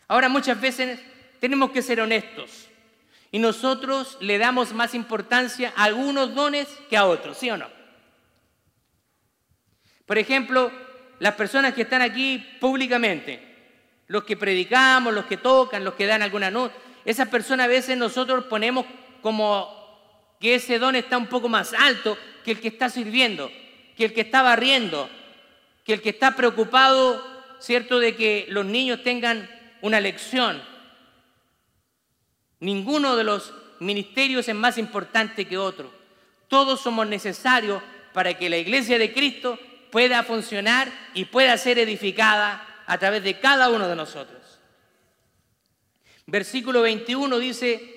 Ahora 0.07 0.29
muchas 0.29 0.61
veces 0.61 1.01
tenemos 1.41 1.71
que 1.71 1.81
ser 1.81 1.99
honestos 1.99 2.69
y 3.33 3.39
nosotros 3.39 4.19
le 4.21 4.37
damos 4.37 4.75
más 4.75 4.95
importancia 4.95 5.73
a 5.77 5.85
algunos 5.85 6.35
dones 6.35 6.69
que 6.91 6.99
a 6.99 7.07
otros, 7.07 7.39
¿sí 7.39 7.49
o 7.49 7.57
no? 7.57 7.69
Por 10.05 10.19
ejemplo, 10.19 10.71
las 11.21 11.37
personas 11.37 11.73
que 11.73 11.83
están 11.83 12.03
aquí 12.03 12.37
públicamente, 12.61 13.41
los 14.09 14.25
que 14.25 14.37
predicamos, 14.37 15.15
los 15.15 15.25
que 15.25 15.39
tocan, 15.39 15.85
los 15.85 15.95
que 15.95 16.05
dan 16.05 16.21
alguna 16.21 16.51
nota, 16.51 16.75
esas 17.07 17.31
personas 17.31 17.65
a 17.65 17.69
veces 17.69 17.97
nosotros 17.97 18.45
ponemos 18.45 18.85
como 19.23 19.84
que 20.45 20.57
ese 20.57 20.79
don 20.79 20.95
está 20.95 21.17
un 21.17 21.29
poco 21.29 21.49
más 21.49 21.73
alto 21.73 22.19
que 22.45 22.51
el 22.51 22.61
que 22.61 22.69
está 22.69 22.91
sirviendo, 22.91 23.51
que 23.97 24.05
el 24.05 24.13
que 24.13 24.21
está 24.21 24.43
barriendo, 24.43 25.09
que 25.87 25.95
el 25.95 26.03
que 26.03 26.11
está 26.11 26.37
preocupado, 26.37 27.25
¿cierto?, 27.61 27.99
de 27.99 28.15
que 28.15 28.45
los 28.51 28.67
niños 28.67 29.03
tengan 29.03 29.49
una 29.81 30.01
lección, 30.01 30.61
Ninguno 32.61 33.17
de 33.17 33.25
los 33.25 33.53
ministerios 33.81 34.49
es 34.49 34.55
más 34.55 34.79
importante 34.79 35.47
que 35.47 35.59
otro. 35.59 35.93
Todos 36.49 36.81
somos 36.81 37.07
necesarios 37.07 37.83
para 38.15 38.35
que 38.35 38.49
la 38.49 38.57
iglesia 38.57 38.99
de 38.99 39.13
Cristo 39.13 39.59
pueda 39.91 40.23
funcionar 40.23 40.91
y 41.13 41.27
pueda 41.27 41.59
ser 41.59 41.79
edificada 41.79 42.85
a 42.87 42.99
través 42.99 43.23
de 43.23 43.39
cada 43.39 43.69
uno 43.69 43.87
de 43.87 43.97
nosotros. 43.97 44.41
Versículo 46.27 46.81
21 46.81 47.39
dice, 47.39 47.94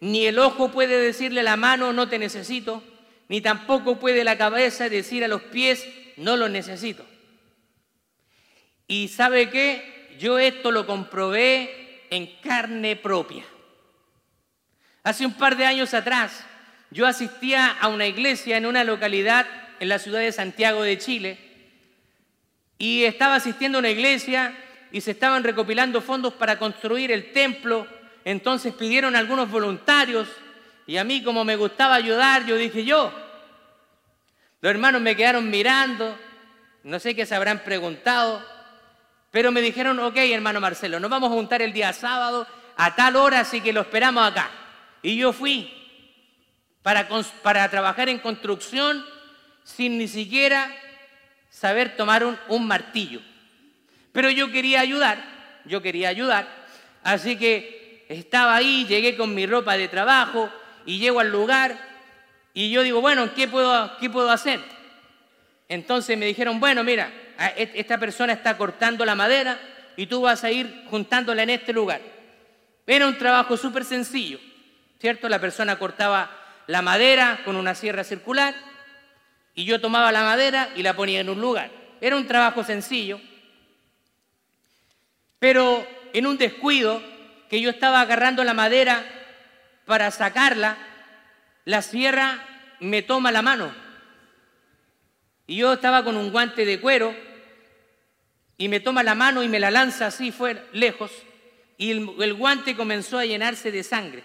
ni 0.00 0.26
el 0.26 0.38
ojo 0.38 0.70
puede 0.70 0.98
decirle 0.98 1.40
a 1.40 1.44
la 1.44 1.56
mano, 1.56 1.92
no 1.92 2.08
te 2.08 2.18
necesito, 2.18 2.82
ni 3.28 3.40
tampoco 3.40 3.98
puede 3.98 4.24
la 4.24 4.38
cabeza 4.38 4.88
decir 4.88 5.24
a 5.24 5.28
los 5.28 5.42
pies, 5.42 5.86
no 6.16 6.36
lo 6.36 6.48
necesito. 6.48 7.06
Y 8.88 9.08
sabe 9.08 9.50
qué, 9.50 10.16
yo 10.18 10.38
esto 10.38 10.72
lo 10.72 10.86
comprobé 10.86 12.06
en 12.10 12.26
carne 12.42 12.96
propia. 12.96 13.44
Hace 15.02 15.24
un 15.24 15.34
par 15.34 15.56
de 15.56 15.64
años 15.64 15.94
atrás, 15.94 16.44
yo 16.90 17.06
asistía 17.06 17.70
a 17.70 17.88
una 17.88 18.06
iglesia 18.06 18.56
en 18.56 18.66
una 18.66 18.84
localidad 18.84 19.46
en 19.78 19.88
la 19.88 19.98
ciudad 19.98 20.20
de 20.20 20.32
Santiago 20.32 20.82
de 20.82 20.98
Chile 20.98 21.38
y 22.78 23.04
estaba 23.04 23.36
asistiendo 23.36 23.78
a 23.78 23.80
una 23.80 23.90
iglesia 23.90 24.56
y 24.90 25.00
se 25.00 25.12
estaban 25.12 25.44
recopilando 25.44 26.00
fondos 26.00 26.34
para 26.34 26.58
construir 26.58 27.12
el 27.12 27.32
templo. 27.32 27.86
Entonces 28.30 28.72
pidieron 28.74 29.16
algunos 29.16 29.50
voluntarios 29.50 30.28
y 30.86 30.98
a 30.98 31.02
mí 31.02 31.20
como 31.24 31.44
me 31.44 31.56
gustaba 31.56 31.96
ayudar, 31.96 32.46
yo 32.46 32.54
dije 32.54 32.84
yo. 32.84 33.12
Los 34.60 34.70
hermanos 34.70 35.02
me 35.02 35.16
quedaron 35.16 35.50
mirando, 35.50 36.16
no 36.84 37.00
sé 37.00 37.16
qué 37.16 37.26
se 37.26 37.34
habrán 37.34 37.64
preguntado, 37.64 38.40
pero 39.32 39.50
me 39.50 39.60
dijeron, 39.60 39.98
ok 39.98 40.16
hermano 40.18 40.60
Marcelo, 40.60 41.00
nos 41.00 41.10
vamos 41.10 41.28
a 41.28 41.34
juntar 41.34 41.60
el 41.60 41.72
día 41.72 41.92
sábado 41.92 42.46
a 42.76 42.94
tal 42.94 43.16
hora, 43.16 43.40
así 43.40 43.60
que 43.60 43.72
lo 43.72 43.80
esperamos 43.80 44.24
acá. 44.24 44.48
Y 45.02 45.16
yo 45.16 45.32
fui 45.32 45.72
para, 46.82 47.08
para 47.42 47.68
trabajar 47.68 48.08
en 48.08 48.20
construcción 48.20 49.04
sin 49.64 49.98
ni 49.98 50.06
siquiera 50.06 50.72
saber 51.48 51.96
tomar 51.96 52.24
un, 52.24 52.38
un 52.46 52.64
martillo. 52.64 53.22
Pero 54.12 54.30
yo 54.30 54.52
quería 54.52 54.78
ayudar, 54.78 55.20
yo 55.64 55.82
quería 55.82 56.10
ayudar. 56.10 56.48
Así 57.02 57.36
que 57.36 57.79
estaba 58.18 58.56
ahí, 58.56 58.86
llegué 58.86 59.16
con 59.16 59.34
mi 59.34 59.46
ropa 59.46 59.76
de 59.76 59.88
trabajo 59.88 60.50
y 60.84 60.98
llego 60.98 61.20
al 61.20 61.30
lugar 61.30 61.76
y 62.52 62.70
yo 62.70 62.82
digo, 62.82 63.00
bueno, 63.00 63.32
¿qué 63.34 63.48
puedo, 63.48 63.96
qué 63.98 64.10
puedo 64.10 64.30
hacer? 64.30 64.60
Entonces 65.68 66.18
me 66.18 66.26
dijeron, 66.26 66.60
bueno, 66.60 66.82
mira, 66.84 67.12
esta 67.56 67.98
persona 67.98 68.32
está 68.32 68.56
cortando 68.56 69.04
la 69.04 69.14
madera 69.14 69.58
y 69.96 70.06
tú 70.06 70.22
vas 70.22 70.44
a 70.44 70.50
ir 70.50 70.84
juntándola 70.90 71.42
en 71.42 71.50
este 71.50 71.72
lugar. 71.72 72.00
Era 72.86 73.06
un 73.06 73.16
trabajo 73.16 73.56
súper 73.56 73.84
sencillo. 73.84 74.38
¿cierto? 75.00 75.28
La 75.28 75.40
persona 75.40 75.78
cortaba 75.78 76.30
la 76.66 76.82
madera 76.82 77.40
con 77.44 77.56
una 77.56 77.74
sierra 77.74 78.04
circular 78.04 78.54
y 79.54 79.64
yo 79.64 79.80
tomaba 79.80 80.12
la 80.12 80.22
madera 80.22 80.70
y 80.76 80.82
la 80.82 80.94
ponía 80.94 81.20
en 81.20 81.30
un 81.30 81.40
lugar. 81.40 81.70
Era 82.00 82.16
un 82.16 82.26
trabajo 82.26 82.62
sencillo, 82.62 83.20
pero 85.38 85.86
en 86.12 86.26
un 86.26 86.36
descuido 86.36 87.02
que 87.50 87.60
yo 87.60 87.70
estaba 87.70 88.00
agarrando 88.00 88.44
la 88.44 88.54
madera 88.54 89.04
para 89.84 90.10
sacarla, 90.10 90.78
la 91.66 91.82
sierra 91.82 92.46
me 92.80 93.02
toma 93.02 93.32
la 93.32 93.42
mano. 93.42 93.74
Y 95.46 95.56
yo 95.56 95.74
estaba 95.74 96.04
con 96.04 96.16
un 96.16 96.30
guante 96.30 96.64
de 96.64 96.80
cuero 96.80 97.14
y 98.56 98.68
me 98.68 98.80
toma 98.80 99.02
la 99.02 99.14
mano 99.14 99.42
y 99.42 99.48
me 99.48 99.60
la 99.60 99.70
lanza 99.70 100.06
así 100.06 100.30
fue 100.32 100.64
lejos 100.72 101.10
y 101.76 101.90
el, 101.90 102.08
el 102.20 102.34
guante 102.34 102.76
comenzó 102.76 103.18
a 103.18 103.24
llenarse 103.24 103.72
de 103.72 103.82
sangre. 103.82 104.22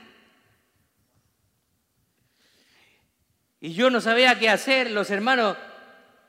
Y 3.61 3.73
yo 3.73 3.89
no 3.89 4.01
sabía 4.01 4.37
qué 4.37 4.49
hacer, 4.49 4.91
los 4.91 5.09
hermanos, 5.09 5.57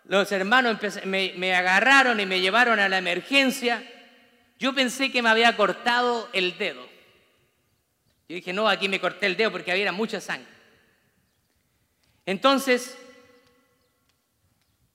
los 0.04 0.32
hermanos 0.32 0.78
me, 1.04 1.54
agarraron 1.54 2.18
y 2.18 2.24
me 2.24 2.40
llevaron 2.40 2.78
a 2.78 2.88
la 2.88 2.96
emergencia. 2.96 3.82
Yo 4.58 4.74
pensé 4.74 5.10
que 5.10 5.22
me 5.22 5.28
había 5.28 5.56
cortado 5.56 6.28
el 6.32 6.56
dedo. 6.56 6.82
Yo 8.28 8.34
dije, 8.36 8.52
no, 8.52 8.68
aquí 8.68 8.88
me 8.88 9.00
corté 9.00 9.26
el 9.26 9.36
dedo 9.36 9.52
porque 9.52 9.70
había 9.70 9.92
mucha 9.92 10.20
sangre. 10.20 10.50
Entonces, 12.24 12.98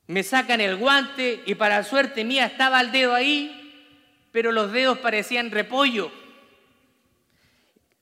me 0.08 0.24
sacan 0.24 0.60
el 0.60 0.76
guante 0.76 1.41
y 1.45 1.56
para 1.56 1.84
suerte 1.84 2.26
mía 2.26 2.45
estaba 2.45 2.82
el 2.82 2.91
dedo 2.91 3.13
ahí, 3.13 4.28
pero 4.32 4.52
los 4.52 4.71
dedos 4.71 4.97
parecían 4.97 5.52
repollo. 5.52 6.12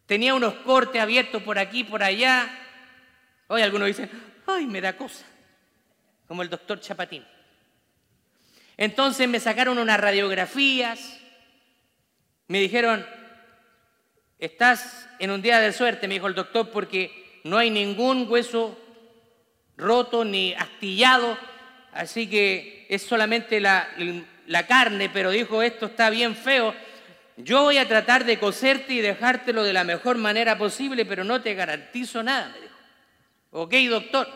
Tenía 0.08 0.34
unos 0.34 0.56
cortes 0.56 1.00
abiertos 1.00 1.44
por 1.44 1.60
aquí, 1.60 1.84
por 1.84 2.02
allá. 2.02 2.50
Hoy 3.48 3.62
algunos 3.62 3.88
dicen, 3.88 4.10
ay, 4.48 4.66
me 4.66 4.82
da 4.82 4.98
cosa, 4.98 5.24
como 6.28 6.42
el 6.42 6.50
doctor 6.50 6.80
Chapatín. 6.80 7.24
Entonces 8.76 9.30
me 9.30 9.40
sacaron 9.40 9.78
unas 9.78 10.00
radiografías, 10.00 11.19
me 12.50 12.60
dijeron, 12.60 13.06
estás 14.40 15.08
en 15.20 15.32
un 15.32 15.42
día 15.42 15.60
de 15.60 15.72
suerte, 15.72 16.08
me 16.08 16.16
dijo 16.16 16.28
el 16.28 16.34
doctor, 16.34 16.72
porque 16.72 17.40
no 17.44 17.58
hay 17.58 17.70
ningún 17.70 18.30
hueso 18.30 18.78
roto 19.78 20.26
ni 20.26 20.54
astillado, 20.56 21.38
así 21.94 22.28
que 22.28 22.88
es 22.90 23.04
solamente 23.04 23.60
la, 23.60 23.88
la 24.48 24.66
carne, 24.66 25.10
pero 25.10 25.30
dijo, 25.30 25.62
esto 25.62 25.86
está 25.86 26.10
bien 26.10 26.36
feo, 26.36 26.74
yo 27.38 27.62
voy 27.62 27.78
a 27.78 27.88
tratar 27.88 28.26
de 28.26 28.40
coserte 28.40 28.94
y 28.94 29.02
dejártelo 29.02 29.64
de 29.64 29.72
la 29.72 29.84
mejor 29.84 30.18
manera 30.18 30.58
posible, 30.58 31.06
pero 31.06 31.24
no 31.24 31.42
te 31.42 31.54
garantizo 31.54 32.24
nada, 32.24 32.50
me 32.50 32.62
dijo. 32.62 32.76
Ok, 33.52 33.74
doctor. 33.90 34.28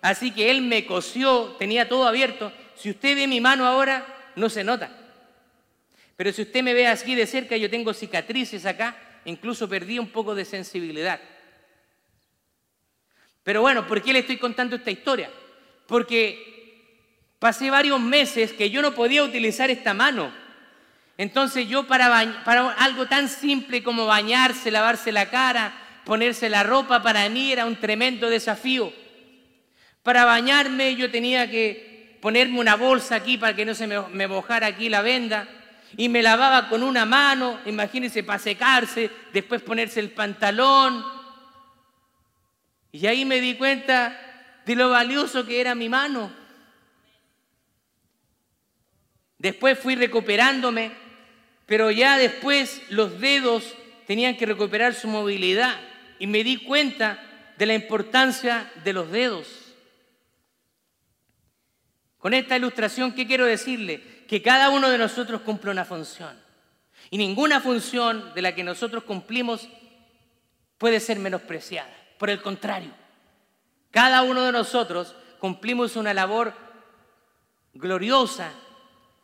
Así 0.00 0.32
que 0.32 0.50
él 0.50 0.62
me 0.62 0.86
cosió, 0.86 1.56
tenía 1.58 1.88
todo 1.88 2.08
abierto. 2.08 2.52
Si 2.74 2.90
usted 2.90 3.14
ve 3.16 3.26
mi 3.26 3.40
mano 3.40 3.66
ahora, 3.66 4.06
no 4.34 4.48
se 4.48 4.64
nota. 4.64 4.90
Pero 6.20 6.34
si 6.34 6.42
usted 6.42 6.62
me 6.62 6.74
ve 6.74 6.86
así 6.86 7.14
de 7.14 7.26
cerca, 7.26 7.56
yo 7.56 7.70
tengo 7.70 7.94
cicatrices 7.94 8.66
acá, 8.66 8.94
incluso 9.24 9.66
perdí 9.70 9.98
un 9.98 10.10
poco 10.10 10.34
de 10.34 10.44
sensibilidad. 10.44 11.18
Pero 13.42 13.62
bueno, 13.62 13.86
¿por 13.86 14.02
qué 14.02 14.12
le 14.12 14.18
estoy 14.18 14.36
contando 14.36 14.76
esta 14.76 14.90
historia? 14.90 15.30
Porque 15.86 17.16
pasé 17.38 17.70
varios 17.70 17.98
meses 18.00 18.52
que 18.52 18.68
yo 18.68 18.82
no 18.82 18.94
podía 18.94 19.24
utilizar 19.24 19.70
esta 19.70 19.94
mano. 19.94 20.30
Entonces 21.16 21.66
yo 21.66 21.86
para, 21.86 22.42
para 22.44 22.70
algo 22.72 23.06
tan 23.06 23.26
simple 23.26 23.82
como 23.82 24.04
bañarse, 24.04 24.70
lavarse 24.70 25.12
la 25.12 25.30
cara, 25.30 25.72
ponerse 26.04 26.50
la 26.50 26.62
ropa, 26.62 27.02
para 27.02 27.26
mí 27.30 27.50
era 27.50 27.64
un 27.64 27.76
tremendo 27.76 28.28
desafío. 28.28 28.92
Para 30.02 30.26
bañarme 30.26 30.96
yo 30.96 31.10
tenía 31.10 31.50
que 31.50 32.18
ponerme 32.20 32.60
una 32.60 32.76
bolsa 32.76 33.14
aquí 33.14 33.38
para 33.38 33.56
que 33.56 33.64
no 33.64 33.74
se 33.74 33.86
me, 33.86 34.28
mojara 34.28 34.66
aquí 34.66 34.90
la 34.90 35.00
venda. 35.00 35.48
Y 35.96 36.08
me 36.08 36.22
lavaba 36.22 36.68
con 36.68 36.82
una 36.82 37.04
mano, 37.04 37.58
imagínense, 37.66 38.22
para 38.22 38.38
secarse, 38.38 39.10
después 39.32 39.62
ponerse 39.62 40.00
el 40.00 40.10
pantalón. 40.10 41.04
Y 42.92 43.06
ahí 43.06 43.24
me 43.24 43.40
di 43.40 43.56
cuenta 43.56 44.16
de 44.64 44.76
lo 44.76 44.90
valioso 44.90 45.46
que 45.46 45.60
era 45.60 45.74
mi 45.74 45.88
mano. 45.88 46.32
Después 49.38 49.78
fui 49.78 49.94
recuperándome, 49.94 50.92
pero 51.66 51.90
ya 51.90 52.18
después 52.18 52.82
los 52.90 53.20
dedos 53.20 53.74
tenían 54.06 54.36
que 54.36 54.46
recuperar 54.46 54.94
su 54.94 55.08
movilidad 55.08 55.80
y 56.18 56.26
me 56.26 56.44
di 56.44 56.58
cuenta 56.58 57.18
de 57.56 57.66
la 57.66 57.74
importancia 57.74 58.70
de 58.84 58.92
los 58.92 59.10
dedos. 59.10 59.74
Con 62.18 62.34
esta 62.34 62.56
ilustración, 62.56 63.14
¿qué 63.14 63.26
quiero 63.26 63.46
decirle? 63.46 64.02
Que 64.30 64.40
cada 64.40 64.70
uno 64.70 64.88
de 64.88 64.96
nosotros 64.96 65.40
cumple 65.40 65.72
una 65.72 65.84
función. 65.84 66.38
Y 67.10 67.18
ninguna 67.18 67.60
función 67.60 68.32
de 68.32 68.42
la 68.42 68.54
que 68.54 68.62
nosotros 68.62 69.02
cumplimos 69.02 69.66
puede 70.78 71.00
ser 71.00 71.18
menospreciada. 71.18 71.92
Por 72.16 72.30
el 72.30 72.40
contrario, 72.40 72.92
cada 73.90 74.22
uno 74.22 74.44
de 74.44 74.52
nosotros 74.52 75.16
cumplimos 75.40 75.96
una 75.96 76.14
labor 76.14 76.54
gloriosa 77.74 78.52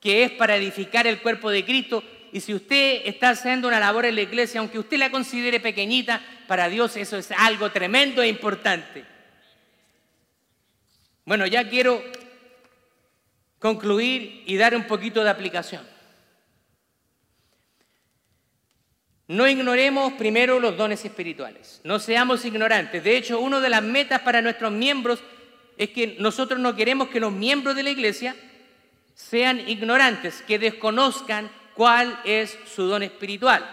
que 0.01 0.25
es 0.25 0.33
para 0.33 0.57
edificar 0.57 1.07
el 1.07 1.23
cuerpo 1.23 1.51
de 1.51 1.65
Cristo. 1.65 2.03
Y 2.33 2.41
si 2.41 2.53
usted 2.53 3.03
está 3.05 3.29
haciendo 3.29 3.69
una 3.69 3.79
labor 3.79 4.07
en 4.07 4.17
la 4.17 4.23
iglesia, 4.23 4.59
aunque 4.59 4.81
usted 4.81 4.99
la 4.99 5.13
considere 5.13 5.61
pequeñita, 5.61 6.21
para 6.49 6.69
Dios 6.69 6.97
eso 6.97 7.17
es 7.17 7.31
algo 7.31 7.71
tremendo 7.71 8.23
e 8.23 8.29
importante. 8.29 9.05
Bueno, 11.25 11.47
ya 11.47 11.69
quiero 11.69 12.03
concluir 13.59 14.43
y 14.47 14.57
dar 14.57 14.75
un 14.77 14.85
poquito 14.85 15.25
de 15.25 15.31
aplicación. 15.31 15.83
No 19.29 19.49
ignoremos 19.49 20.13
primero 20.13 20.61
los 20.61 20.77
dones 20.77 21.05
espirituales, 21.05 21.81
no 21.83 21.99
seamos 21.99 22.45
ignorantes. 22.45 23.03
De 23.03 23.17
hecho, 23.17 23.41
una 23.41 23.59
de 23.59 23.69
las 23.69 23.83
metas 23.83 24.21
para 24.21 24.41
nuestros 24.41 24.71
miembros 24.71 25.21
es 25.77 25.91
que 25.91 26.17
nosotros 26.21 26.61
no 26.61 26.77
queremos 26.77 27.09
que 27.09 27.21
los 27.21 27.33
miembros 27.33 27.75
de 27.75 27.83
la 27.83 27.91
iglesia 27.91 28.37
sean 29.15 29.69
ignorantes, 29.69 30.43
que 30.43 30.59
desconozcan 30.59 31.51
cuál 31.75 32.21
es 32.25 32.57
su 32.73 32.85
don 32.85 33.03
espiritual. 33.03 33.69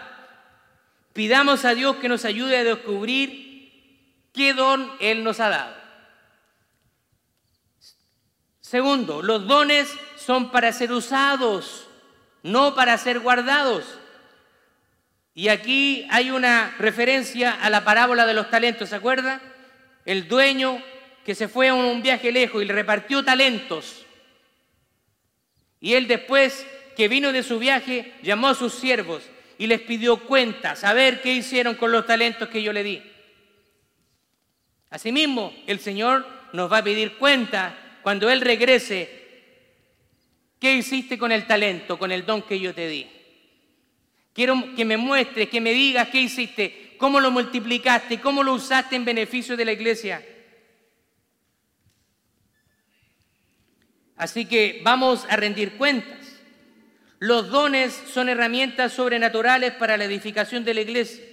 Pidamos 1.12 1.64
a 1.64 1.74
Dios 1.74 1.96
que 1.96 2.08
nos 2.08 2.24
ayude 2.24 2.56
a 2.56 2.64
descubrir 2.64 3.44
qué 4.32 4.54
don 4.54 4.90
Él 4.98 5.22
nos 5.22 5.38
ha 5.38 5.48
dado. 5.48 5.83
Segundo, 8.64 9.20
los 9.20 9.46
dones 9.46 9.94
son 10.16 10.50
para 10.50 10.72
ser 10.72 10.90
usados, 10.90 11.86
no 12.42 12.74
para 12.74 12.96
ser 12.96 13.20
guardados. 13.20 13.84
Y 15.34 15.48
aquí 15.48 16.08
hay 16.10 16.30
una 16.30 16.74
referencia 16.78 17.52
a 17.52 17.68
la 17.68 17.84
parábola 17.84 18.24
de 18.24 18.32
los 18.32 18.48
talentos, 18.48 18.88
¿se 18.88 18.96
acuerda? 18.96 19.42
El 20.06 20.28
dueño 20.28 20.82
que 21.26 21.34
se 21.34 21.46
fue 21.46 21.68
a 21.68 21.74
un 21.74 22.00
viaje 22.00 22.32
lejos 22.32 22.62
y 22.62 22.64
le 22.64 22.72
repartió 22.72 23.22
talentos. 23.22 24.06
Y 25.78 25.92
él 25.92 26.08
después 26.08 26.66
que 26.96 27.08
vino 27.08 27.32
de 27.32 27.42
su 27.42 27.58
viaje 27.58 28.14
llamó 28.22 28.48
a 28.48 28.54
sus 28.54 28.72
siervos 28.72 29.24
y 29.58 29.66
les 29.66 29.82
pidió 29.82 30.24
cuentas, 30.24 30.84
a 30.84 30.94
ver 30.94 31.20
qué 31.20 31.34
hicieron 31.34 31.74
con 31.74 31.92
los 31.92 32.06
talentos 32.06 32.48
que 32.48 32.62
yo 32.62 32.72
le 32.72 32.82
di. 32.82 33.02
Asimismo, 34.88 35.54
el 35.66 35.80
Señor 35.80 36.26
nos 36.54 36.72
va 36.72 36.78
a 36.78 36.84
pedir 36.84 37.18
cuenta 37.18 37.83
cuando 38.04 38.28
Él 38.28 38.42
regrese, 38.42 39.08
¿qué 40.60 40.74
hiciste 40.74 41.16
con 41.16 41.32
el 41.32 41.46
talento, 41.46 41.98
con 41.98 42.12
el 42.12 42.26
don 42.26 42.42
que 42.42 42.60
yo 42.60 42.74
te 42.74 42.86
di? 42.86 43.10
Quiero 44.34 44.74
que 44.76 44.84
me 44.84 44.98
muestres, 44.98 45.48
que 45.48 45.62
me 45.62 45.72
digas 45.72 46.10
qué 46.10 46.20
hiciste, 46.20 46.96
cómo 46.98 47.18
lo 47.18 47.30
multiplicaste, 47.30 48.20
cómo 48.20 48.42
lo 48.42 48.52
usaste 48.52 48.94
en 48.94 49.06
beneficio 49.06 49.56
de 49.56 49.64
la 49.64 49.72
iglesia. 49.72 50.22
Así 54.16 54.44
que 54.44 54.82
vamos 54.84 55.24
a 55.30 55.36
rendir 55.36 55.78
cuentas. 55.78 56.42
Los 57.20 57.48
dones 57.48 57.98
son 58.12 58.28
herramientas 58.28 58.92
sobrenaturales 58.92 59.72
para 59.72 59.96
la 59.96 60.04
edificación 60.04 60.62
de 60.62 60.74
la 60.74 60.82
iglesia. 60.82 61.24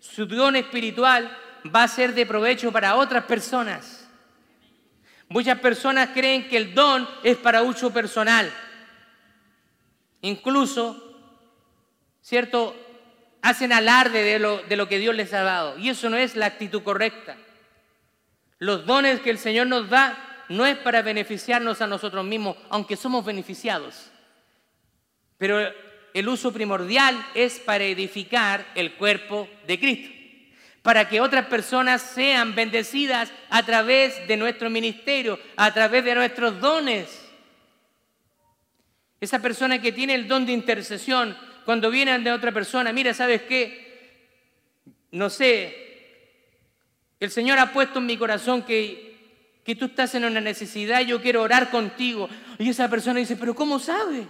Su 0.00 0.24
don 0.24 0.56
espiritual 0.56 1.36
va 1.74 1.82
a 1.82 1.88
ser 1.88 2.14
de 2.14 2.24
provecho 2.24 2.72
para 2.72 2.94
otras 2.96 3.24
personas. 3.24 4.03
Muchas 5.28 5.58
personas 5.58 6.10
creen 6.12 6.48
que 6.48 6.56
el 6.56 6.74
don 6.74 7.08
es 7.22 7.36
para 7.36 7.62
uso 7.62 7.92
personal. 7.92 8.52
Incluso, 10.20 11.18
¿cierto? 12.22 12.76
Hacen 13.42 13.72
alarde 13.72 14.22
de 14.22 14.38
lo, 14.38 14.62
de 14.62 14.76
lo 14.76 14.88
que 14.88 14.98
Dios 14.98 15.14
les 15.14 15.32
ha 15.32 15.42
dado. 15.42 15.78
Y 15.78 15.88
eso 15.88 16.08
no 16.08 16.16
es 16.16 16.36
la 16.36 16.46
actitud 16.46 16.82
correcta. 16.82 17.36
Los 18.58 18.86
dones 18.86 19.20
que 19.20 19.30
el 19.30 19.38
Señor 19.38 19.66
nos 19.66 19.88
da 19.90 20.46
no 20.48 20.66
es 20.66 20.76
para 20.78 21.02
beneficiarnos 21.02 21.80
a 21.80 21.86
nosotros 21.86 22.24
mismos, 22.24 22.56
aunque 22.70 22.96
somos 22.96 23.24
beneficiados. 23.24 24.10
Pero 25.38 25.60
el 26.12 26.28
uso 26.28 26.52
primordial 26.52 27.26
es 27.34 27.58
para 27.58 27.84
edificar 27.84 28.66
el 28.74 28.94
cuerpo 28.94 29.48
de 29.66 29.80
Cristo 29.80 30.13
para 30.84 31.08
que 31.08 31.22
otras 31.22 31.46
personas 31.46 32.02
sean 32.02 32.54
bendecidas 32.54 33.32
a 33.48 33.62
través 33.62 34.28
de 34.28 34.36
nuestro 34.36 34.68
ministerio, 34.68 35.40
a 35.56 35.72
través 35.72 36.04
de 36.04 36.14
nuestros 36.14 36.60
dones. 36.60 37.26
Esa 39.18 39.38
persona 39.38 39.80
que 39.80 39.92
tiene 39.92 40.14
el 40.14 40.28
don 40.28 40.44
de 40.44 40.52
intercesión, 40.52 41.34
cuando 41.64 41.90
viene 41.90 42.18
de 42.18 42.30
otra 42.30 42.52
persona, 42.52 42.92
mira, 42.92 43.14
¿sabes 43.14 43.40
qué? 43.44 44.28
No 45.10 45.30
sé, 45.30 45.74
el 47.18 47.30
Señor 47.30 47.58
ha 47.60 47.72
puesto 47.72 47.98
en 47.98 48.04
mi 48.04 48.18
corazón 48.18 48.60
que, 48.60 49.16
que 49.64 49.74
tú 49.74 49.86
estás 49.86 50.14
en 50.14 50.26
una 50.26 50.42
necesidad, 50.42 51.00
yo 51.00 51.22
quiero 51.22 51.40
orar 51.40 51.70
contigo. 51.70 52.28
Y 52.58 52.68
esa 52.68 52.90
persona 52.90 53.20
dice, 53.20 53.36
pero 53.36 53.54
¿cómo 53.54 53.78
sabe? 53.78 54.26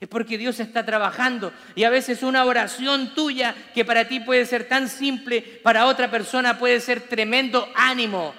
Es 0.00 0.08
porque 0.08 0.38
Dios 0.38 0.58
está 0.60 0.86
trabajando 0.86 1.52
y 1.74 1.84
a 1.84 1.90
veces 1.90 2.22
una 2.22 2.46
oración 2.46 3.14
tuya 3.14 3.54
que 3.74 3.84
para 3.84 4.08
ti 4.08 4.20
puede 4.20 4.46
ser 4.46 4.64
tan 4.64 4.88
simple, 4.88 5.42
para 5.62 5.84
otra 5.84 6.10
persona 6.10 6.58
puede 6.58 6.80
ser 6.80 7.02
tremendo 7.02 7.68
ánimo. 7.74 8.34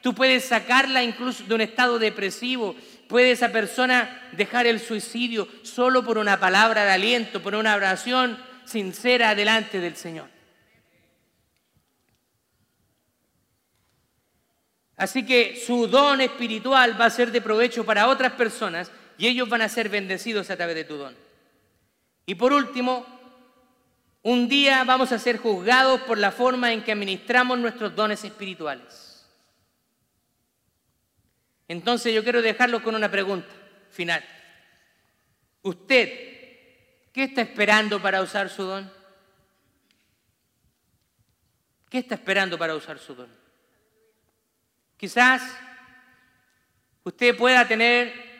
Tú 0.00 0.14
puedes 0.14 0.46
sacarla 0.46 1.02
incluso 1.02 1.44
de 1.44 1.54
un 1.54 1.60
estado 1.60 1.98
depresivo. 1.98 2.74
Puede 3.06 3.32
esa 3.32 3.52
persona 3.52 4.28
dejar 4.32 4.66
el 4.66 4.80
suicidio 4.80 5.46
solo 5.62 6.02
por 6.02 6.16
una 6.16 6.40
palabra 6.40 6.86
de 6.86 6.92
aliento, 6.92 7.42
por 7.42 7.54
una 7.54 7.74
oración 7.74 8.38
sincera 8.64 9.34
delante 9.34 9.80
del 9.80 9.96
Señor. 9.96 10.28
Así 14.96 15.26
que 15.26 15.62
su 15.66 15.86
don 15.86 16.22
espiritual 16.22 16.98
va 16.98 17.06
a 17.06 17.10
ser 17.10 17.30
de 17.30 17.42
provecho 17.42 17.84
para 17.84 18.08
otras 18.08 18.32
personas 18.32 18.90
y 19.18 19.28
ellos 19.28 19.48
van 19.48 19.62
a 19.62 19.68
ser 19.68 19.88
bendecidos 19.88 20.50
a 20.50 20.56
través 20.56 20.74
de 20.74 20.84
tu 20.84 20.96
don. 20.96 21.16
Y 22.26 22.34
por 22.34 22.52
último, 22.52 23.06
un 24.22 24.48
día 24.48 24.84
vamos 24.84 25.12
a 25.12 25.18
ser 25.18 25.36
juzgados 25.36 26.00
por 26.02 26.18
la 26.18 26.32
forma 26.32 26.72
en 26.72 26.82
que 26.82 26.92
administramos 26.92 27.58
nuestros 27.58 27.94
dones 27.94 28.24
espirituales. 28.24 29.26
Entonces 31.68 32.14
yo 32.14 32.22
quiero 32.22 32.42
dejarlo 32.42 32.82
con 32.82 32.94
una 32.94 33.10
pregunta 33.10 33.48
final. 33.90 34.24
¿Usted 35.62 36.08
qué 37.12 37.24
está 37.24 37.42
esperando 37.42 38.00
para 38.00 38.22
usar 38.22 38.48
su 38.48 38.64
don? 38.64 38.92
¿Qué 41.88 41.98
está 41.98 42.16
esperando 42.16 42.58
para 42.58 42.74
usar 42.74 42.98
su 42.98 43.14
don? 43.14 43.28
Quizás 44.96 45.42
usted 47.02 47.36
pueda 47.36 47.68
tener 47.68 48.33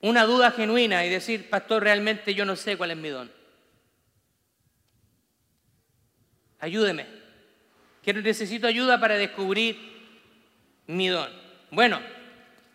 una 0.00 0.24
duda 0.24 0.50
genuina 0.50 1.04
y 1.04 1.10
decir, 1.10 1.48
pastor, 1.48 1.82
realmente 1.82 2.34
yo 2.34 2.44
no 2.44 2.56
sé 2.56 2.76
cuál 2.76 2.90
es 2.90 2.96
mi 2.96 3.08
don. 3.08 3.30
Ayúdeme. 6.58 7.06
Quiero, 8.02 8.20
necesito 8.20 8.66
ayuda 8.66 9.00
para 9.00 9.16
descubrir 9.16 9.76
mi 10.86 11.08
don. 11.08 11.28
Bueno, 11.70 12.00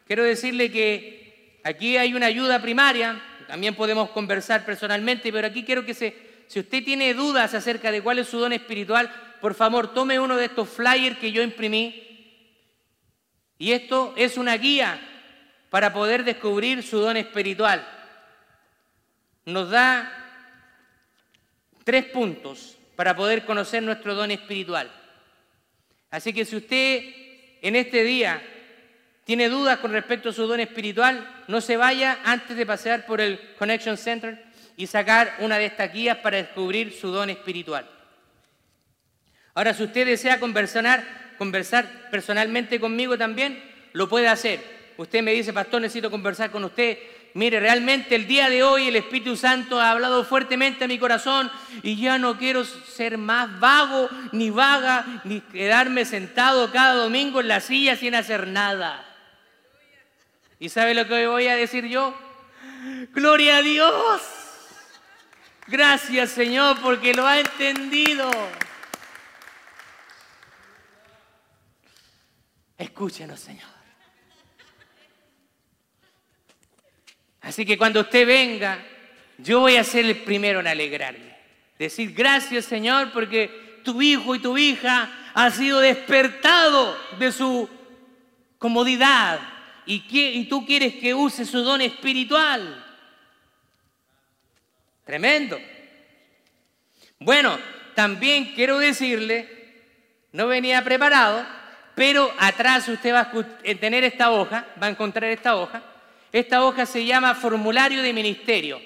quiero 0.06 0.24
decirle 0.24 0.72
que 0.72 1.60
aquí 1.64 1.98
hay 1.98 2.14
una 2.14 2.26
ayuda 2.26 2.62
primaria, 2.62 3.22
también 3.48 3.76
podemos 3.76 4.10
conversar 4.10 4.66
personalmente, 4.66 5.32
pero 5.32 5.48
aquí 5.48 5.64
quiero 5.64 5.86
que 5.86 5.94
se, 5.94 6.16
si 6.48 6.60
usted 6.60 6.84
tiene 6.84 7.14
dudas 7.14 7.54
acerca 7.54 7.92
de 7.92 8.02
cuál 8.02 8.20
es 8.20 8.28
su 8.28 8.40
don 8.40 8.54
espiritual, 8.54 9.10
por 9.40 9.56
favor 9.56 9.94
tome 9.94 10.20
uno 10.20 10.38
de 10.38 10.46
estos 10.46 10.70
flyers 10.70 11.18
que 11.18 11.32
yo 11.32 11.42
imprimí. 11.42 12.08
Y 13.58 13.72
esto 13.72 14.14
es 14.18 14.38
una 14.38 14.58
guía 14.58 15.00
para 15.72 15.94
poder 15.94 16.26
descubrir 16.26 16.84
su 16.84 17.00
don 17.00 17.16
espiritual. 17.16 17.88
Nos 19.46 19.72
da 19.72 20.12
tres 21.86 22.06
puntos 22.08 22.78
para 22.98 23.16
poder 23.16 23.46
conocer 23.46 23.82
nuestro 23.82 24.14
don 24.14 24.32
espiritual. 24.32 24.92
Así 26.12 26.34
que 26.34 26.44
si 26.44 26.58
usted 26.58 27.04
en 27.62 27.78
este 27.78 28.04
día 28.04 28.44
tiene 29.24 29.48
dudas 29.48 29.80
con 29.80 29.94
respecto 29.94 30.30
a 30.30 30.34
su 30.34 30.46
don 30.46 30.60
espiritual, 30.60 31.44
no 31.48 31.62
se 31.62 31.78
vaya 31.78 32.20
antes 32.26 32.58
de 32.58 32.66
pasar 32.66 33.06
por 33.06 33.22
el 33.22 33.40
Connection 33.58 33.96
Center 33.96 34.44
y 34.76 34.88
sacar 34.88 35.38
una 35.40 35.58
de 35.58 35.68
estas 35.68 35.94
guías 35.94 36.18
para 36.18 36.36
descubrir 36.36 36.92
su 36.92 37.12
don 37.12 37.30
espiritual. 37.30 37.90
Ahora, 39.54 39.74
si 39.74 39.84
usted 39.84 40.06
desea 40.06 40.38
conversar, 40.38 41.36
conversar 41.38 42.10
personalmente 42.12 42.78
conmigo 42.78 43.18
también, 43.18 43.64
lo 43.94 44.10
puede 44.10 44.28
hacer 44.28 44.81
usted 44.98 45.22
me 45.22 45.34
dice, 45.34 45.54
pastor, 45.54 45.82
necesito 45.82 46.12
conversar 46.12 46.52
con 46.52 46.64
usted. 46.64 46.98
Mire, 47.34 47.60
realmente 47.60 48.16
el 48.16 48.28
día 48.28 48.50
de 48.50 48.62
hoy 48.62 48.88
el 48.90 48.96
Espíritu 48.98 49.38
Santo 49.38 49.80
ha 49.80 49.92
hablado 49.92 50.26
fuertemente 50.26 50.84
a 50.84 50.88
mi 50.88 51.00
corazón 51.00 51.50
y 51.82 51.96
ya 51.96 52.18
no 52.18 52.38
quiero 52.38 52.66
ser 52.66 53.18
más 53.18 53.60
vago, 53.60 54.10
ni 54.34 54.50
vaga, 54.50 55.22
ni 55.24 55.40
quedarme 55.40 56.04
sentado 56.04 56.72
cada 56.72 56.96
domingo 56.96 57.40
en 57.40 57.48
la 57.48 57.62
silla 57.62 57.96
sin 57.96 58.16
hacer 58.16 58.48
nada. 58.48 59.06
¿Y 60.60 60.70
sabe 60.70 60.94
lo 60.94 61.08
que 61.08 61.26
voy 61.26 61.48
a 61.48 61.56
decir 61.56 61.86
yo? 61.86 62.14
Gloria 63.14 63.58
a 63.58 63.62
Dios. 63.62 64.22
Gracias 65.68 66.32
Señor 66.32 66.82
porque 66.82 67.14
lo 67.14 67.26
ha 67.26 67.40
entendido. 67.40 68.30
Escúchenos 72.78 73.40
Señor. 73.40 73.71
Así 77.52 77.66
que 77.66 77.78
cuando 77.78 78.00
usted 78.00 78.26
venga, 78.26 78.80
yo 79.38 79.60
voy 79.60 79.76
a 79.76 79.84
ser 79.84 80.06
el 80.06 80.22
primero 80.22 80.62
en 80.62 80.68
alegrarme. 80.68 81.36
Decir 81.78 82.14
gracias 82.14 82.64
Señor 82.64 83.12
porque 83.12 83.82
tu 83.84 84.02
hijo 84.02 84.34
y 84.34 84.40
tu 84.40 84.58
hija 84.58 85.12
ha 85.34 85.52
sido 85.52 85.82
despertado 85.82 86.98
de 87.20 87.30
su 87.34 87.70
comodidad 88.58 89.42
y, 89.86 90.02
y 90.10 90.46
tú 90.46 90.66
quieres 90.66 90.94
que 90.94 91.14
use 91.14 91.44
su 91.44 91.62
don 91.62 91.82
espiritual. 91.82 92.86
Tremendo. 95.04 95.60
Bueno, 97.20 97.60
también 97.96 98.54
quiero 98.56 98.80
decirle, 98.80 99.84
no 100.32 100.48
venía 100.48 100.82
preparado, 100.86 101.46
pero 101.96 102.34
atrás 102.40 102.88
usted 102.88 103.14
va 103.14 103.30
a 103.30 103.76
tener 103.78 104.06
esta 104.06 104.32
hoja, 104.32 104.68
va 104.82 104.88
a 104.88 104.92
encontrar 104.92 105.30
esta 105.30 105.58
hoja. 105.58 105.91
Esta 106.32 106.64
hoja 106.64 106.86
se 106.86 107.06
llama 107.06 107.36
formulario 107.36 108.02
de 108.02 108.14
ministerio. 108.14 108.82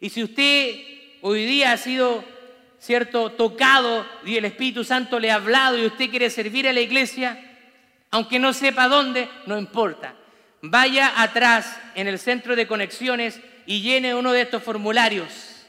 Y 0.00 0.10
si 0.10 0.22
usted 0.22 0.76
hoy 1.22 1.44
día 1.44 1.72
ha 1.72 1.76
sido, 1.76 2.24
cierto, 2.78 3.32
tocado 3.32 4.06
y 4.24 4.36
el 4.36 4.44
Espíritu 4.44 4.84
Santo 4.84 5.18
le 5.18 5.30
ha 5.30 5.36
hablado 5.36 5.76
y 5.78 5.86
usted 5.86 6.10
quiere 6.10 6.30
servir 6.30 6.68
a 6.68 6.72
la 6.72 6.80
iglesia, 6.80 7.42
aunque 8.10 8.38
no 8.38 8.52
sepa 8.52 8.88
dónde, 8.88 9.28
no 9.46 9.58
importa. 9.58 10.14
Vaya 10.62 11.20
atrás 11.20 11.78
en 11.94 12.06
el 12.06 12.18
centro 12.18 12.54
de 12.54 12.66
conexiones 12.66 13.40
y 13.66 13.82
llene 13.82 14.14
uno 14.14 14.32
de 14.32 14.42
estos 14.42 14.62
formularios 14.62 15.66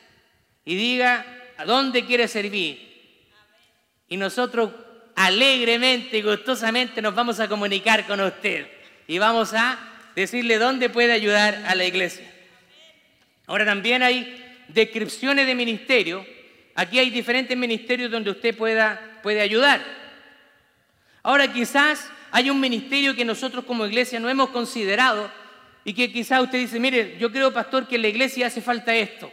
y 0.64 0.76
diga 0.76 1.26
a 1.58 1.66
dónde 1.66 2.06
quiere 2.06 2.28
servir. 2.28 2.86
Y 4.08 4.18
nosotros 4.18 4.72
alegremente 5.16 6.18
y 6.20 6.22
gustosamente 6.22 7.02
nos 7.02 7.16
vamos 7.16 7.40
a 7.40 7.48
comunicar 7.48 8.06
con 8.06 8.22
usted 8.22 8.68
y 9.08 9.18
vamos 9.18 9.54
a 9.54 9.87
decirle 10.22 10.58
dónde 10.58 10.90
puede 10.90 11.12
ayudar 11.12 11.64
a 11.68 11.76
la 11.76 11.86
iglesia. 11.86 12.26
Ahora 13.46 13.66
también 13.66 14.02
hay 14.02 14.44
descripciones 14.68 15.46
de 15.46 15.54
ministerio. 15.54 16.26
Aquí 16.74 16.98
hay 16.98 17.12
diferentes 17.12 17.56
ministerios 17.56 18.10
donde 18.10 18.32
usted 18.32 18.58
pueda, 18.58 19.20
puede 19.22 19.42
ayudar. 19.42 19.86
Ahora 21.22 21.54
quizás 21.54 22.10
hay 22.32 22.50
un 22.50 22.60
ministerio 22.60 23.16
que 23.16 23.24
nosotros 23.24 23.64
como 23.66 23.86
iglesia 23.86 24.20
no 24.20 24.28
hemos 24.28 24.50
considerado 24.50 25.32
y 25.86 25.94
que 25.94 26.12
quizás 26.12 26.42
usted 26.42 26.58
dice, 26.58 26.80
mire, 26.80 27.16
yo 27.20 27.32
creo, 27.32 27.54
pastor, 27.54 27.88
que 27.88 27.98
en 27.98 28.02
la 28.02 28.08
iglesia 28.08 28.48
hace 28.48 28.60
falta 28.60 28.96
esto. 28.96 29.32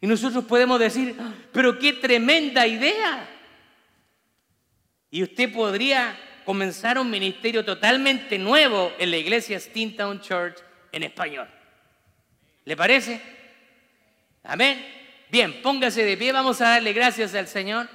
Y 0.00 0.08
nosotros 0.08 0.44
podemos 0.46 0.80
decir, 0.80 1.14
pero 1.52 1.78
qué 1.78 1.92
tremenda 1.92 2.66
idea. 2.66 3.28
Y 5.12 5.22
usted 5.22 5.52
podría 5.52 6.18
comenzar 6.44 6.98
un 6.98 7.10
ministerio 7.10 7.64
totalmente 7.64 8.38
nuevo 8.38 8.92
en 8.98 9.10
la 9.10 9.16
iglesia 9.16 9.58
Steamtown 9.58 10.20
Church 10.20 10.58
en 10.92 11.02
español. 11.02 11.48
¿Le 12.64 12.76
parece? 12.76 13.20
Amén. 14.44 14.84
Bien, 15.30 15.62
póngase 15.62 16.04
de 16.04 16.16
pie, 16.16 16.32
vamos 16.32 16.60
a 16.60 16.70
darle 16.70 16.92
gracias 16.92 17.34
al 17.34 17.48
Señor. 17.48 17.88